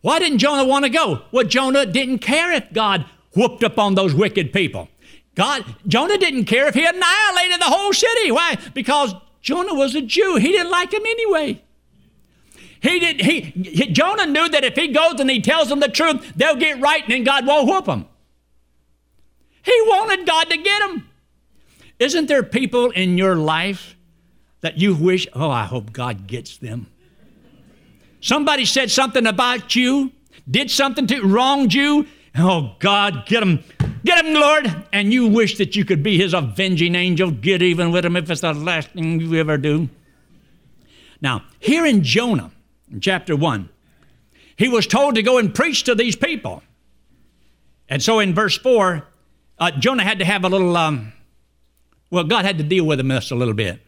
Why 0.00 0.18
didn't 0.18 0.38
Jonah 0.38 0.64
want 0.64 0.84
to 0.84 0.90
go? 0.90 1.22
Well, 1.32 1.44
Jonah 1.44 1.86
didn't 1.86 2.18
care 2.18 2.52
if 2.52 2.72
God 2.72 3.04
whooped 3.34 3.64
up 3.64 3.78
on 3.78 3.94
those 3.94 4.14
wicked 4.14 4.52
people. 4.52 4.88
God, 5.34 5.64
Jonah 5.86 6.18
didn't 6.18 6.46
care 6.46 6.66
if 6.66 6.74
he 6.74 6.84
annihilated 6.84 7.60
the 7.60 7.66
whole 7.66 7.92
city. 7.92 8.32
Why? 8.32 8.56
Because 8.74 9.14
Jonah 9.40 9.74
was 9.74 9.94
a 9.94 10.02
Jew. 10.02 10.36
He 10.36 10.48
didn't 10.48 10.70
like 10.70 10.92
him 10.92 11.04
anyway. 11.06 11.62
He 12.80 12.98
did. 13.00 13.20
He, 13.20 13.40
he 13.40 13.92
Jonah 13.92 14.26
knew 14.26 14.48
that 14.48 14.64
if 14.64 14.76
he 14.76 14.88
goes 14.88 15.20
and 15.20 15.30
he 15.30 15.40
tells 15.40 15.68
them 15.68 15.80
the 15.80 15.88
truth, 15.88 16.32
they'll 16.36 16.56
get 16.56 16.80
right, 16.80 17.02
and 17.02 17.12
then 17.12 17.24
God 17.24 17.46
won't 17.46 17.68
whoop 17.68 17.86
them. 17.86 18.06
He 19.62 19.72
wanted 19.86 20.26
God 20.26 20.48
to 20.50 20.56
get 20.56 20.78
them. 20.80 21.08
Isn't 21.98 22.26
there 22.26 22.42
people 22.42 22.90
in 22.90 23.18
your 23.18 23.34
life 23.34 23.96
that 24.60 24.78
you 24.78 24.94
wish? 24.94 25.26
Oh, 25.32 25.50
I 25.50 25.64
hope 25.64 25.92
God 25.92 26.26
gets 26.26 26.58
them. 26.58 26.86
Somebody 28.20 28.64
said 28.64 28.90
something 28.90 29.26
about 29.26 29.76
you, 29.76 30.12
did 30.50 30.70
something 30.70 31.06
to 31.06 31.22
wronged 31.22 31.72
you. 31.72 32.06
Oh 32.36 32.76
God, 32.78 33.26
get 33.26 33.40
them 33.40 33.62
Get 34.04 34.24
him, 34.24 34.34
Lord. 34.34 34.86
And 34.92 35.12
you 35.12 35.26
wish 35.26 35.58
that 35.58 35.76
you 35.76 35.84
could 35.84 36.02
be 36.02 36.16
his 36.16 36.34
avenging 36.34 36.94
angel. 36.94 37.30
Get 37.30 37.62
even 37.62 37.90
with 37.92 38.04
him 38.04 38.16
if 38.16 38.30
it's 38.30 38.40
the 38.40 38.54
last 38.54 38.90
thing 38.90 39.20
you 39.20 39.34
ever 39.34 39.56
do. 39.56 39.88
Now, 41.20 41.44
here 41.58 41.84
in 41.84 42.02
Jonah, 42.04 42.50
in 42.90 43.00
chapter 43.00 43.34
1, 43.34 43.68
he 44.56 44.68
was 44.68 44.86
told 44.86 45.16
to 45.16 45.22
go 45.22 45.38
and 45.38 45.54
preach 45.54 45.84
to 45.84 45.94
these 45.94 46.16
people. 46.16 46.62
And 47.88 48.02
so 48.02 48.18
in 48.18 48.34
verse 48.34 48.56
4, 48.56 49.06
uh, 49.58 49.70
Jonah 49.72 50.04
had 50.04 50.20
to 50.20 50.24
have 50.24 50.44
a 50.44 50.48
little, 50.48 50.76
um, 50.76 51.12
well, 52.10 52.24
God 52.24 52.44
had 52.44 52.58
to 52.58 52.64
deal 52.64 52.84
with 52.84 53.00
him 53.00 53.08
this 53.08 53.30
a 53.30 53.34
little 53.34 53.54
bit. 53.54 53.80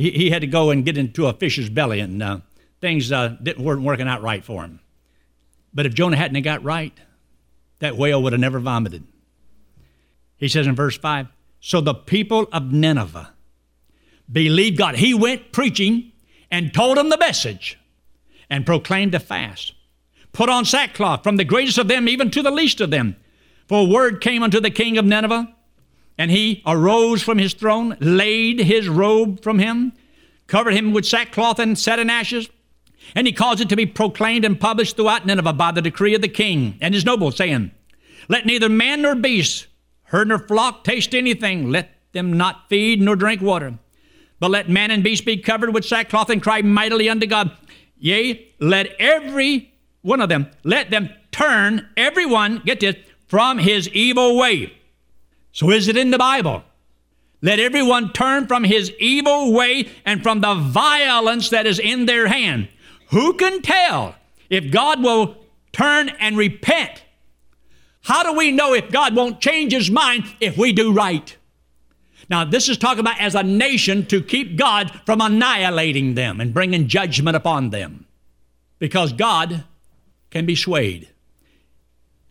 He, 0.00 0.10
he 0.10 0.30
had 0.30 0.40
to 0.40 0.46
go 0.46 0.70
and 0.70 0.84
get 0.84 0.96
into 0.96 1.26
a 1.26 1.32
fish's 1.32 1.68
belly, 1.68 2.00
and 2.00 2.22
uh, 2.22 2.40
things 2.80 3.12
uh, 3.12 3.36
didn't, 3.42 3.62
weren't 3.62 3.82
working 3.82 4.08
out 4.08 4.22
right 4.22 4.44
for 4.44 4.62
him. 4.62 4.80
But 5.74 5.86
if 5.86 5.94
Jonah 5.94 6.16
hadn't 6.16 6.40
got 6.42 6.64
right, 6.64 6.98
that 7.80 7.96
whale 7.96 8.22
would 8.22 8.32
have 8.32 8.40
never 8.40 8.58
vomited. 8.58 9.04
He 10.36 10.48
says 10.48 10.66
in 10.66 10.74
verse 10.74 10.96
5 10.96 11.28
So 11.60 11.80
the 11.80 11.94
people 11.94 12.48
of 12.50 12.72
Nineveh 12.72 13.34
believed 14.30 14.78
God. 14.78 14.96
He 14.96 15.12
went 15.12 15.52
preaching 15.52 16.12
and 16.50 16.72
told 16.72 16.96
them 16.96 17.10
the 17.10 17.18
message 17.18 17.78
and 18.48 18.64
proclaimed 18.64 19.14
a 19.14 19.20
fast. 19.20 19.74
Put 20.32 20.48
on 20.48 20.64
sackcloth 20.64 21.22
from 21.22 21.36
the 21.36 21.44
greatest 21.44 21.78
of 21.78 21.88
them 21.88 22.08
even 22.08 22.30
to 22.30 22.42
the 22.42 22.50
least 22.50 22.80
of 22.80 22.90
them. 22.90 23.16
For 23.68 23.86
word 23.86 24.20
came 24.20 24.42
unto 24.42 24.60
the 24.60 24.70
king 24.70 24.96
of 24.96 25.04
Nineveh, 25.04 25.54
and 26.20 26.30
he 26.30 26.62
arose 26.66 27.22
from 27.22 27.38
his 27.38 27.54
throne, 27.54 27.96
laid 27.98 28.60
his 28.60 28.90
robe 28.90 29.42
from 29.42 29.58
him, 29.58 29.90
covered 30.48 30.74
him 30.74 30.92
with 30.92 31.06
sackcloth 31.06 31.58
and 31.58 31.78
set 31.78 31.98
in 31.98 32.10
ashes. 32.10 32.50
And 33.14 33.26
he 33.26 33.32
caused 33.32 33.62
it 33.62 33.70
to 33.70 33.76
be 33.76 33.86
proclaimed 33.86 34.44
and 34.44 34.60
published 34.60 34.96
throughout 34.96 35.24
Nineveh 35.24 35.54
by 35.54 35.72
the 35.72 35.80
decree 35.80 36.14
of 36.14 36.20
the 36.20 36.28
king 36.28 36.76
and 36.82 36.92
his 36.92 37.06
nobles, 37.06 37.38
saying, 37.38 37.70
Let 38.28 38.44
neither 38.44 38.68
man 38.68 39.00
nor 39.00 39.14
beast 39.14 39.66
herd 40.02 40.28
nor 40.28 40.38
flock 40.40 40.84
taste 40.84 41.14
anything. 41.14 41.70
Let 41.70 41.88
them 42.12 42.36
not 42.36 42.68
feed 42.68 43.00
nor 43.00 43.16
drink 43.16 43.40
water. 43.40 43.78
But 44.40 44.50
let 44.50 44.68
man 44.68 44.90
and 44.90 45.02
beast 45.02 45.24
be 45.24 45.38
covered 45.38 45.72
with 45.72 45.86
sackcloth 45.86 46.28
and 46.28 46.42
cry 46.42 46.60
mightily 46.60 47.08
unto 47.08 47.26
God. 47.26 47.50
Yea, 47.96 48.46
let 48.58 48.94
every 48.98 49.72
one 50.02 50.20
of 50.20 50.28
them, 50.28 50.50
let 50.64 50.90
them 50.90 51.08
turn, 51.32 51.88
every 51.96 52.26
one, 52.26 52.60
get 52.66 52.80
this, 52.80 52.96
from 53.26 53.56
his 53.56 53.88
evil 53.88 54.36
way. 54.36 54.74
So 55.60 55.68
is 55.68 55.88
it 55.88 55.96
in 55.98 56.10
the 56.10 56.16
Bible? 56.16 56.64
Let 57.42 57.60
everyone 57.60 58.14
turn 58.14 58.46
from 58.46 58.64
his 58.64 58.90
evil 58.98 59.52
way 59.52 59.90
and 60.06 60.22
from 60.22 60.40
the 60.40 60.54
violence 60.54 61.50
that 61.50 61.66
is 61.66 61.78
in 61.78 62.06
their 62.06 62.28
hand. 62.28 62.68
Who 63.10 63.34
can 63.34 63.60
tell 63.60 64.14
if 64.48 64.70
God 64.70 65.02
will 65.02 65.36
turn 65.70 66.08
and 66.18 66.38
repent 66.38 67.04
how 68.00 68.22
do 68.22 68.32
we 68.32 68.52
know 68.52 68.72
if 68.72 68.90
God 68.90 69.14
won't 69.14 69.42
change 69.42 69.72
his 69.72 69.90
mind 69.90 70.24
if 70.40 70.56
we 70.56 70.72
do 70.72 70.94
right? 70.94 71.36
Now, 72.30 72.46
this 72.46 72.70
is 72.70 72.78
talking 72.78 73.00
about 73.00 73.20
as 73.20 73.34
a 73.34 73.42
nation 73.42 74.06
to 74.06 74.22
keep 74.22 74.56
God 74.56 75.02
from 75.04 75.20
annihilating 75.20 76.14
them 76.14 76.40
and 76.40 76.54
bringing 76.54 76.88
judgment 76.88 77.36
upon 77.36 77.68
them. 77.68 78.06
Because 78.78 79.12
God 79.12 79.64
can 80.30 80.46
be 80.46 80.56
swayed. 80.56 81.10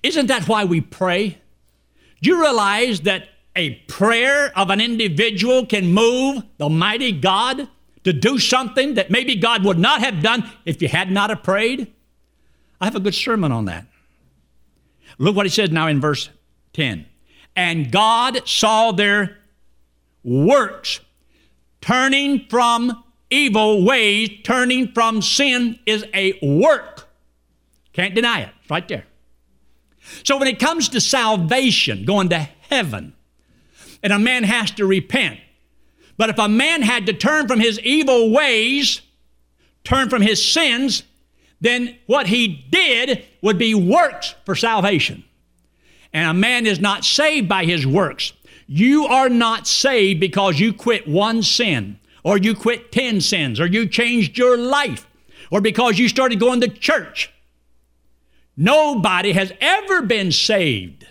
Isn't 0.01 0.25
that 0.25 0.47
why 0.47 0.65
we 0.65 0.81
pray? 0.81 1.37
Do 2.21 2.29
you 2.29 2.41
realize 2.41 3.01
that 3.01 3.29
a 3.55 3.75
prayer 3.87 4.57
of 4.57 4.69
an 4.69 4.81
individual 4.81 5.65
can 5.65 5.87
move 5.87 6.43
the 6.57 6.69
mighty 6.69 7.11
God 7.11 7.67
to 8.03 8.13
do 8.13 8.39
something 8.39 8.93
that 8.95 9.11
maybe 9.11 9.35
God 9.35 9.63
would 9.65 9.79
not 9.79 10.01
have 10.01 10.21
done 10.21 10.49
if 10.65 10.81
you 10.81 10.87
had 10.87 11.11
not 11.11 11.29
have 11.29 11.43
prayed? 11.43 11.93
I 12.79 12.85
have 12.85 12.95
a 12.95 12.99
good 12.99 13.15
sermon 13.15 13.51
on 13.51 13.65
that. 13.65 13.85
Look 15.17 15.35
what 15.35 15.45
he 15.45 15.49
says 15.49 15.69
now 15.69 15.87
in 15.87 15.99
verse 15.99 16.29
10. 16.73 17.05
And 17.55 17.91
God 17.91 18.47
saw 18.47 18.91
their 18.91 19.37
works 20.23 21.01
turning 21.81 22.47
from 22.49 23.03
evil 23.29 23.83
ways, 23.83 24.29
turning 24.43 24.91
from 24.93 25.21
sin 25.21 25.79
is 25.85 26.05
a 26.13 26.39
work. 26.41 27.07
Can't 27.93 28.15
deny 28.15 28.41
it. 28.41 28.49
It's 28.61 28.71
right 28.71 28.87
there. 28.87 29.05
So 30.23 30.37
when 30.37 30.47
it 30.47 30.59
comes 30.59 30.89
to 30.89 31.01
salvation, 31.01 32.05
going 32.05 32.29
to 32.29 32.39
heaven, 32.69 33.13
and 34.01 34.13
a 34.13 34.19
man 34.19 34.43
has 34.43 34.71
to 34.71 34.85
repent, 34.85 35.39
but 36.17 36.29
if 36.29 36.37
a 36.37 36.49
man 36.49 36.81
had 36.81 37.05
to 37.05 37.13
turn 37.13 37.47
from 37.47 37.59
his 37.59 37.79
evil 37.79 38.31
ways, 38.31 39.01
turn 39.83 40.09
from 40.09 40.21
his 40.21 40.51
sins, 40.51 41.03
then 41.61 41.97
what 42.07 42.27
he 42.27 42.47
did 42.47 43.25
would 43.41 43.57
be 43.57 43.73
works 43.73 44.35
for 44.45 44.55
salvation. 44.55 45.23
And 46.13 46.29
a 46.29 46.33
man 46.33 46.65
is 46.65 46.79
not 46.79 47.05
saved 47.05 47.47
by 47.47 47.65
his 47.65 47.85
works. 47.85 48.33
You 48.67 49.05
are 49.05 49.29
not 49.29 49.67
saved 49.67 50.19
because 50.19 50.59
you 50.59 50.73
quit 50.73 51.07
one 51.07 51.41
sin, 51.43 51.99
or 52.23 52.37
you 52.37 52.53
quit 52.55 52.91
10 52.91 53.21
sins, 53.21 53.59
or 53.59 53.65
you 53.65 53.87
changed 53.87 54.37
your 54.37 54.57
life, 54.57 55.07
or 55.51 55.61
because 55.61 55.97
you 55.97 56.07
started 56.07 56.39
going 56.39 56.61
to 56.61 56.67
church. 56.67 57.31
Nobody 58.61 59.31
has 59.31 59.53
ever 59.61 60.01
been 60.01 60.33
saved 60.33 61.07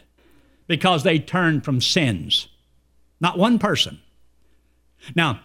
because 0.66 1.02
they 1.02 1.18
turned 1.18 1.64
from 1.64 1.80
sins. 1.80 2.46
Not 3.22 3.38
one 3.38 3.58
person. 3.58 4.00
Now, 5.16 5.40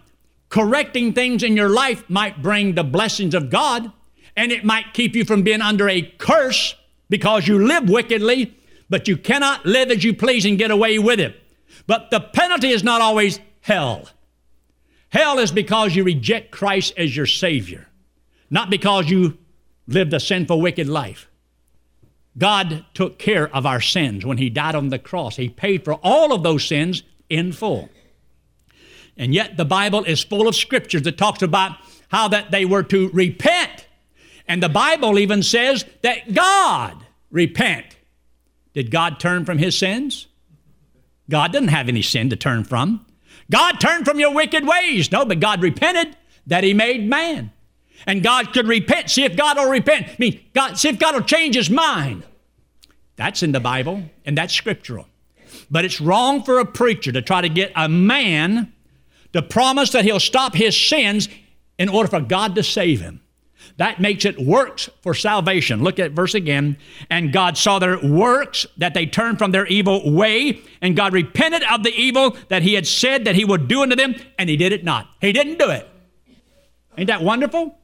correcting 0.50 1.14
things 1.14 1.44
in 1.44 1.56
your 1.56 1.70
life 1.70 2.04
might 2.10 2.42
bring 2.42 2.76
the 2.76 2.84
blessings 2.84 3.34
of 3.34 3.50
God, 3.50 3.90
and 4.36 4.52
it 4.52 4.66
might 4.66 4.94
keep 4.94 5.16
you 5.16 5.24
from 5.24 5.44
being 5.44 5.62
under 5.62 5.88
a 5.88 6.02
curse 6.02 6.76
because 7.10 7.48
you 7.48 7.66
live 7.66 7.88
wickedly, 7.88 8.54
but 8.90 9.08
you 9.08 9.16
cannot 9.16 9.66
live 9.66 9.90
as 9.90 10.04
you 10.04 10.14
please 10.14 10.44
and 10.44 10.58
get 10.58 10.72
away 10.72 11.00
with 11.00 11.22
it. 11.22 11.42
But 11.88 12.12
the 12.12 12.20
penalty 12.20 12.72
is 12.72 12.84
not 12.84 13.00
always 13.00 13.40
hell. 13.62 14.10
Hell 15.08 15.40
is 15.40 15.54
because 15.54 15.96
you 15.96 16.04
reject 16.04 16.52
Christ 16.52 16.96
as 16.98 17.16
your 17.16 17.28
Savior, 17.28 17.88
not 18.50 18.70
because 18.70 19.10
you 19.10 19.38
lived 19.88 20.14
a 20.14 20.20
sinful, 20.20 20.60
wicked 20.60 20.90
life. 20.90 21.30
God 22.38 22.86
took 22.94 23.20
care 23.20 23.54
of 23.56 23.66
our 23.66 23.82
sins 23.82 24.26
when 24.26 24.38
He 24.38 24.50
died 24.50 24.76
on 24.76 24.90
the 24.90 25.00
cross. 25.00 25.36
He 25.36 25.50
paid 25.50 25.84
for 25.84 25.94
all 25.96 26.34
of 26.34 26.44
those 26.44 26.66
sins 26.66 27.04
in 27.30 27.52
full. 27.52 27.90
And 29.18 29.34
yet 29.34 29.58
the 29.58 29.66
Bible 29.66 30.04
is 30.04 30.24
full 30.24 30.48
of 30.48 30.56
scriptures 30.56 31.04
that 31.04 31.18
talks 31.18 31.42
about 31.42 31.78
how 32.10 32.28
that 32.30 32.52
they 32.52 32.66
were 32.66 32.84
to 32.84 33.10
repent. 33.10 33.88
And 34.48 34.62
the 34.62 34.70
Bible 34.70 35.20
even 35.20 35.44
says 35.44 35.86
that 36.02 36.34
God 36.34 37.06
repent. 37.32 37.96
Did 38.74 38.92
God 38.92 39.20
turn 39.20 39.46
from 39.46 39.60
his 39.60 39.78
sins? 39.78 40.28
God 41.30 41.52
didn't 41.52 41.70
have 41.70 41.88
any 41.88 42.02
sin 42.02 42.30
to 42.32 42.36
turn 42.36 42.64
from. 42.64 43.06
God 43.50 43.80
turned 43.80 44.06
from 44.06 44.20
your 44.20 44.34
wicked 44.34 44.68
ways. 44.68 45.12
No, 45.12 45.26
but 45.26 45.40
God 45.40 45.62
repented 45.62 46.18
that 46.48 46.64
he 46.64 46.74
made 46.74 47.08
man. 47.08 47.52
And 48.06 48.24
God 48.24 48.54
could 48.54 48.68
repent. 48.68 49.10
See 49.10 49.24
if 49.24 49.36
God 49.36 49.58
will 49.58 49.70
repent. 49.70 50.08
I 50.08 50.16
mean, 50.20 50.40
God, 50.54 50.78
see 50.78 50.90
if 50.90 51.00
God 51.00 51.16
will 51.16 51.22
change 51.22 51.56
his 51.56 51.70
mind. 51.70 52.24
That's 53.16 53.44
in 53.44 53.52
the 53.52 53.60
Bible, 53.60 54.04
and 54.26 54.38
that's 54.38 54.54
scriptural. 54.54 55.08
But 55.70 55.86
it's 55.86 56.02
wrong 56.02 56.44
for 56.44 56.60
a 56.60 56.66
preacher 56.66 57.12
to 57.12 57.22
try 57.22 57.42
to 57.42 57.50
get 57.50 57.72
a 57.76 57.88
man 57.88 58.74
to 59.34 59.42
promise 59.42 59.92
that 59.92 60.04
he'll 60.04 60.20
stop 60.20 60.54
his 60.54 60.80
sins 60.80 61.30
in 61.78 61.90
order 61.90 62.10
for 62.10 62.22
God 62.22 62.56
to 62.56 62.64
save 62.64 63.02
him. 63.02 63.22
That 63.78 64.00
makes 64.00 64.26
it 64.26 64.40
works 64.40 64.90
for 65.02 65.14
salvation. 65.14 65.84
Look 65.84 65.98
at 65.98 66.12
verse 66.12 66.36
again. 66.36 66.78
And 67.10 67.34
God 67.34 67.58
saw 67.58 67.80
their 67.80 68.00
works, 68.00 68.68
that 68.78 68.94
they 68.94 69.06
turned 69.06 69.40
from 69.40 69.52
their 69.52 69.66
evil 69.66 70.12
way, 70.12 70.62
and 70.82 70.96
God 70.96 71.14
repented 71.14 71.64
of 71.64 71.84
the 71.84 71.94
evil 71.94 72.38
that 72.50 72.62
He 72.62 72.74
had 72.74 72.86
said 72.86 73.26
that 73.26 73.36
He 73.36 73.46
would 73.46 73.68
do 73.68 73.82
unto 73.82 73.96
them, 73.96 74.16
and 74.38 74.50
He 74.50 74.58
did 74.58 74.74
it 74.74 74.84
not. 74.84 75.08
He 75.22 75.32
didn't 75.32 75.58
do 75.58 75.70
it. 75.70 75.90
Ain't 76.98 77.08
that 77.08 77.24
wonderful? 77.24 77.78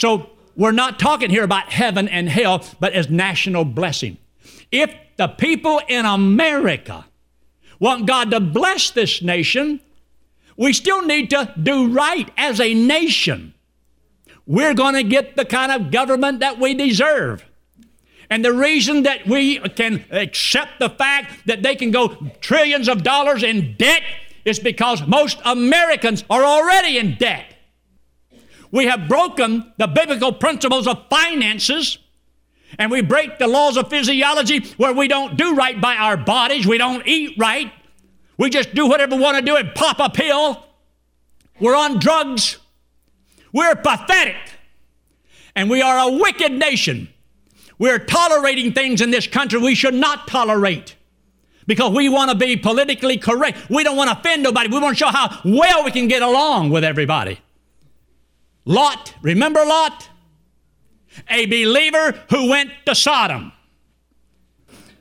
So 0.00 0.30
we're 0.56 0.72
not 0.72 0.98
talking 0.98 1.28
here 1.28 1.44
about 1.44 1.70
heaven 1.70 2.08
and 2.08 2.26
hell, 2.26 2.64
but 2.80 2.94
as 2.94 3.10
national 3.10 3.66
blessing. 3.66 4.16
If 4.72 4.90
the 5.18 5.28
people 5.28 5.82
in 5.88 6.06
America 6.06 7.04
want 7.78 8.06
God 8.06 8.30
to 8.30 8.40
bless 8.40 8.90
this 8.90 9.20
nation, 9.20 9.78
we 10.56 10.72
still 10.72 11.02
need 11.04 11.28
to 11.30 11.52
do 11.62 11.92
right 11.92 12.30
as 12.38 12.62
a 12.62 12.72
nation. 12.72 13.52
We're 14.46 14.72
going 14.72 14.94
to 14.94 15.02
get 15.02 15.36
the 15.36 15.44
kind 15.44 15.70
of 15.70 15.90
government 15.90 16.40
that 16.40 16.58
we 16.58 16.72
deserve. 16.72 17.44
And 18.30 18.42
the 18.42 18.54
reason 18.54 19.02
that 19.02 19.26
we 19.26 19.58
can 19.58 20.06
accept 20.10 20.78
the 20.78 20.88
fact 20.88 21.46
that 21.46 21.62
they 21.62 21.76
can 21.76 21.90
go 21.90 22.16
trillions 22.40 22.88
of 22.88 23.02
dollars 23.02 23.42
in 23.42 23.74
debt 23.76 24.02
is 24.46 24.58
because 24.58 25.06
most 25.06 25.38
Americans 25.44 26.24
are 26.30 26.42
already 26.42 26.96
in 26.96 27.16
debt. 27.16 27.44
We 28.70 28.86
have 28.86 29.08
broken 29.08 29.72
the 29.78 29.86
biblical 29.86 30.32
principles 30.32 30.86
of 30.86 31.06
finances 31.08 31.98
and 32.78 32.90
we 32.90 33.02
break 33.02 33.38
the 33.38 33.48
laws 33.48 33.76
of 33.76 33.88
physiology 33.90 34.60
where 34.76 34.92
we 34.92 35.08
don't 35.08 35.36
do 35.36 35.54
right 35.54 35.80
by 35.80 35.96
our 35.96 36.16
bodies, 36.16 36.66
we 36.66 36.78
don't 36.78 37.06
eat 37.06 37.36
right, 37.38 37.72
we 38.38 38.48
just 38.48 38.74
do 38.74 38.86
whatever 38.86 39.16
we 39.16 39.22
want 39.22 39.36
to 39.36 39.42
do 39.42 39.56
and 39.56 39.74
pop 39.74 39.98
a 39.98 40.08
pill. 40.08 40.64
We're 41.58 41.76
on 41.76 41.98
drugs. 41.98 42.58
We're 43.52 43.74
pathetic. 43.74 44.36
And 45.54 45.68
we 45.68 45.82
are 45.82 46.08
a 46.08 46.16
wicked 46.16 46.52
nation. 46.52 47.08
We're 47.78 47.98
tolerating 47.98 48.72
things 48.72 49.00
in 49.00 49.10
this 49.10 49.26
country 49.26 49.58
we 49.58 49.74
should 49.74 49.94
not 49.94 50.26
tolerate 50.26 50.96
because 51.66 51.92
we 51.92 52.08
want 52.08 52.30
to 52.30 52.36
be 52.36 52.56
politically 52.56 53.18
correct. 53.18 53.68
We 53.68 53.84
don't 53.84 53.96
want 53.96 54.10
to 54.10 54.18
offend 54.18 54.42
nobody. 54.42 54.68
We 54.68 54.78
want 54.78 54.96
to 54.96 55.04
show 55.04 55.10
how 55.10 55.38
well 55.44 55.84
we 55.84 55.90
can 55.90 56.08
get 56.08 56.22
along 56.22 56.70
with 56.70 56.84
everybody. 56.84 57.40
Lot, 58.64 59.14
remember 59.22 59.64
Lot? 59.64 60.08
A 61.28 61.46
believer 61.46 62.12
who 62.30 62.48
went 62.48 62.70
to 62.86 62.94
Sodom. 62.94 63.52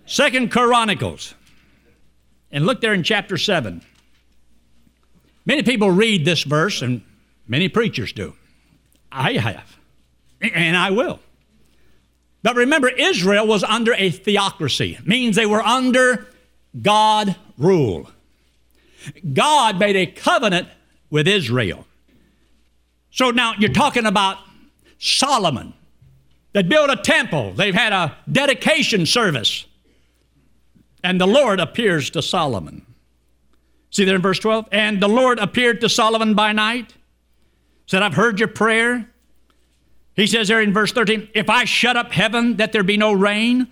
Second 0.06 0.52
Chronicles 0.52 1.36
and 2.52 2.66
look 2.66 2.82
there 2.82 2.94
in 2.94 3.04
chapter 3.04 3.38
7. 3.38 3.82
Many 5.46 5.64
people 5.64 5.92
read 5.92 6.26
this 6.26 6.44
verse, 6.44 6.82
and 6.82 7.02
many 7.48 7.70
preachers 7.70 8.12
do. 8.14 8.36
I 9.12 9.34
have, 9.34 9.78
and 10.42 10.78
I 10.78 10.92
will. 10.92 11.20
But 12.44 12.56
remember, 12.56 12.88
Israel 12.90 13.48
was 13.48 13.64
under 13.64 13.94
a 13.94 14.10
theocracy, 14.12 14.98
means 15.04 15.36
they 15.36 15.46
were 15.46 15.62
under 15.62 16.28
God 16.82 17.36
rule. 17.58 18.10
God 19.34 19.80
made 19.80 19.96
a 19.96 20.06
covenant 20.06 20.68
with 21.10 21.28
Israel. 21.28 21.86
So 23.12 23.32
now 23.32 23.54
you're 23.58 23.72
talking 23.72 24.06
about 24.06 24.38
Solomon 25.00 25.74
that 26.54 26.70
built 26.70 26.90
a 26.90 26.96
temple. 26.96 27.54
They've 27.54 27.74
had 27.74 27.94
a 27.94 28.18
dedication 28.32 29.06
service. 29.06 29.66
And 31.04 31.20
the 31.20 31.28
Lord 31.28 31.60
appears 31.60 32.10
to 32.12 32.22
Solomon. 32.22 32.86
See 33.92 34.06
there 34.06 34.16
in 34.16 34.22
verse 34.22 34.40
12? 34.40 34.68
And 34.72 35.02
the 35.02 35.08
Lord 35.08 35.40
appeared 35.40 35.82
to 35.82 35.90
Solomon 35.90 36.34
by 36.34 36.52
night, 36.52 36.94
said, 37.88 38.04
I've 38.04 38.14
heard 38.14 38.40
your 38.40 38.50
prayer. 38.50 39.10
He 40.16 40.28
says 40.28 40.48
there 40.50 40.62
in 40.62 40.74
verse 40.74 40.92
13, 40.92 41.30
If 41.34 41.50
I 41.50 41.66
shut 41.66 41.98
up 41.98 42.12
heaven 42.12 42.58
that 42.58 42.72
there 42.72 42.84
be 42.84 42.98
no 42.98 43.14
rain, 43.14 43.68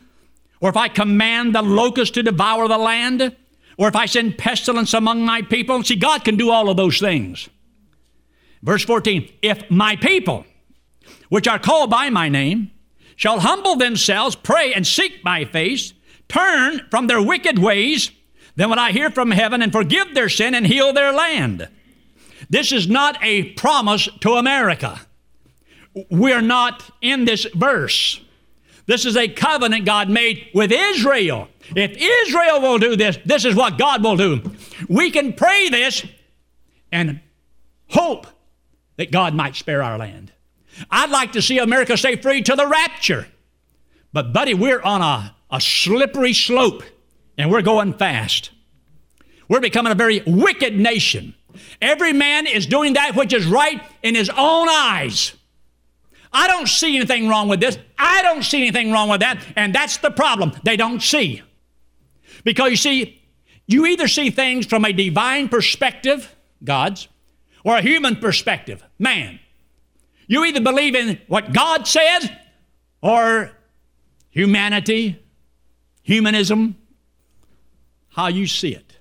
or 0.59 0.69
if 0.69 0.77
I 0.77 0.87
command 0.87 1.53
the 1.53 1.61
locust 1.61 2.15
to 2.15 2.23
devour 2.23 2.67
the 2.67 2.77
land, 2.77 3.35
or 3.77 3.87
if 3.87 3.95
I 3.95 4.07
send 4.07 4.37
pestilence 4.37 4.93
among 4.93 5.23
my 5.23 5.41
people, 5.43 5.83
see, 5.83 5.95
God 5.95 6.23
can 6.23 6.35
do 6.35 6.49
all 6.49 6.69
of 6.69 6.77
those 6.77 6.99
things. 6.99 7.49
Verse 8.61 8.83
14, 8.83 9.31
If 9.41 9.69
my 9.69 9.95
people, 9.95 10.45
which 11.29 11.47
are 11.47 11.59
called 11.59 11.89
by 11.89 12.09
my 12.09 12.29
name, 12.29 12.71
shall 13.15 13.39
humble 13.39 13.75
themselves, 13.75 14.35
pray, 14.35 14.73
and 14.73 14.85
seek 14.85 15.23
my 15.23 15.45
face, 15.45 15.93
turn 16.27 16.81
from 16.89 17.07
their 17.07 17.21
wicked 17.21 17.59
ways, 17.59 18.11
then 18.55 18.69
will 18.69 18.79
I 18.79 18.91
hear 18.91 19.09
from 19.09 19.31
heaven 19.31 19.61
and 19.61 19.71
forgive 19.71 20.13
their 20.13 20.29
sin 20.29 20.55
and 20.55 20.65
heal 20.65 20.93
their 20.93 21.11
land. 21.11 21.67
This 22.49 22.71
is 22.71 22.87
not 22.87 23.17
a 23.23 23.53
promise 23.53 24.07
to 24.21 24.33
America. 24.33 25.01
We're 26.09 26.41
not 26.41 26.83
in 27.01 27.25
this 27.25 27.45
verse. 27.53 28.21
This 28.85 29.05
is 29.05 29.17
a 29.17 29.27
covenant 29.27 29.85
God 29.85 30.09
made 30.09 30.49
with 30.53 30.71
Israel. 30.71 31.49
If 31.75 31.97
Israel 31.97 32.61
will 32.61 32.77
do 32.77 32.95
this, 32.95 33.17
this 33.25 33.45
is 33.45 33.53
what 33.53 33.77
God 33.77 34.03
will 34.03 34.15
do. 34.15 34.41
We 34.87 35.11
can 35.11 35.33
pray 35.33 35.69
this 35.69 36.05
and 36.91 37.19
hope 37.89 38.27
that 38.97 39.11
God 39.11 39.33
might 39.33 39.55
spare 39.55 39.81
our 39.81 39.97
land. 39.97 40.31
I'd 40.91 41.09
like 41.09 41.31
to 41.31 41.41
see 41.41 41.57
America 41.57 41.97
stay 41.97 42.15
free 42.17 42.41
to 42.43 42.55
the 42.55 42.67
rapture. 42.67 43.27
But, 44.13 44.33
buddy, 44.33 44.53
we're 44.53 44.81
on 44.81 45.01
a 45.01 45.35
a 45.49 45.61
slippery 45.61 46.33
slope, 46.33 46.83
and 47.37 47.49
we're 47.51 47.61
going 47.61 47.93
fast. 47.93 48.51
We're 49.47 49.59
becoming 49.61 49.91
a 49.91 49.95
very 49.95 50.21
wicked 50.25 50.77
nation. 50.77 51.35
Every 51.81 52.13
man 52.13 52.47
is 52.47 52.65
doing 52.65 52.93
that 52.93 53.15
which 53.15 53.33
is 53.33 53.45
right 53.45 53.81
in 54.03 54.15
his 54.15 54.29
own 54.29 54.67
eyes. 54.69 55.33
I 56.33 56.47
don't 56.47 56.67
see 56.67 56.97
anything 56.97 57.29
wrong 57.29 57.47
with 57.47 57.61
this. 57.61 57.79
I 57.97 58.21
don't 58.21 58.43
see 58.43 58.61
anything 58.61 58.91
wrong 58.91 59.09
with 59.09 59.21
that. 59.21 59.41
And 59.55 59.73
that's 59.73 59.97
the 59.97 60.11
problem. 60.11 60.51
They 60.63 60.75
don't 60.75 61.01
see. 61.01 61.41
Because 62.43 62.71
you 62.71 62.77
see, 62.77 63.21
you 63.65 63.85
either 63.85 64.07
see 64.07 64.29
things 64.29 64.65
from 64.65 64.83
a 64.83 64.91
divine 64.91 65.47
perspective, 65.47 66.35
God's, 66.63 67.07
or 67.67 67.75
a 67.75 67.81
human 67.81 68.15
perspective, 68.15 68.81
man. 68.97 69.41
You 70.25 70.45
either 70.45 70.61
believe 70.61 70.95
in 70.95 71.19
what 71.27 71.51
God 71.51 71.85
says 71.85 72.29
or 73.01 73.51
humanity, 74.29 75.21
Humanism, 76.01 76.77
how 78.07 78.27
you 78.27 78.47
see 78.47 78.73
it, 78.73 78.93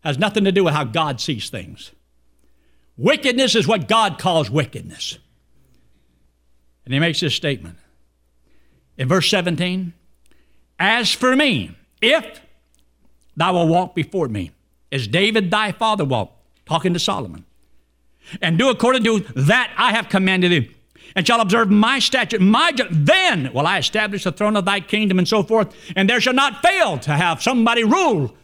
has 0.00 0.18
nothing 0.18 0.44
to 0.44 0.52
do 0.52 0.64
with 0.64 0.74
how 0.74 0.84
God 0.84 1.18
sees 1.18 1.48
things. 1.48 1.92
Wickedness 2.98 3.54
is 3.54 3.66
what 3.66 3.88
God 3.88 4.18
calls 4.18 4.50
wickedness. 4.50 5.16
And 6.84 6.92
he 6.92 7.00
makes 7.00 7.20
this 7.20 7.34
statement 7.34 7.78
in 8.98 9.08
verse 9.08 9.30
17 9.30 9.94
As 10.78 11.10
for 11.10 11.34
me, 11.34 11.74
if 12.02 12.42
thou 13.34 13.54
wilt 13.54 13.70
walk 13.70 13.94
before 13.94 14.28
me, 14.28 14.50
as 14.92 15.08
David 15.08 15.50
thy 15.50 15.72
father 15.72 16.04
walked, 16.04 16.34
talking 16.66 16.92
to 16.92 16.98
Solomon, 16.98 17.45
and 18.40 18.58
do 18.58 18.68
according 18.68 19.04
to 19.04 19.20
that 19.34 19.72
I 19.76 19.92
have 19.92 20.08
commanded 20.08 20.52
thee, 20.52 20.74
and 21.14 21.26
shall 21.26 21.40
observe 21.40 21.70
my 21.70 21.98
statute, 21.98 22.40
my 22.40 22.72
ju- 22.72 22.88
then 22.90 23.52
will 23.52 23.66
I 23.66 23.78
establish 23.78 24.24
the 24.24 24.32
throne 24.32 24.56
of 24.56 24.64
thy 24.64 24.80
kingdom 24.80 25.18
and 25.18 25.26
so 25.26 25.42
forth, 25.42 25.74
and 25.94 26.08
there 26.08 26.20
shall 26.20 26.34
not 26.34 26.62
fail 26.62 26.98
to 26.98 27.12
have 27.12 27.42
somebody 27.42 27.84
rule. 27.84 28.34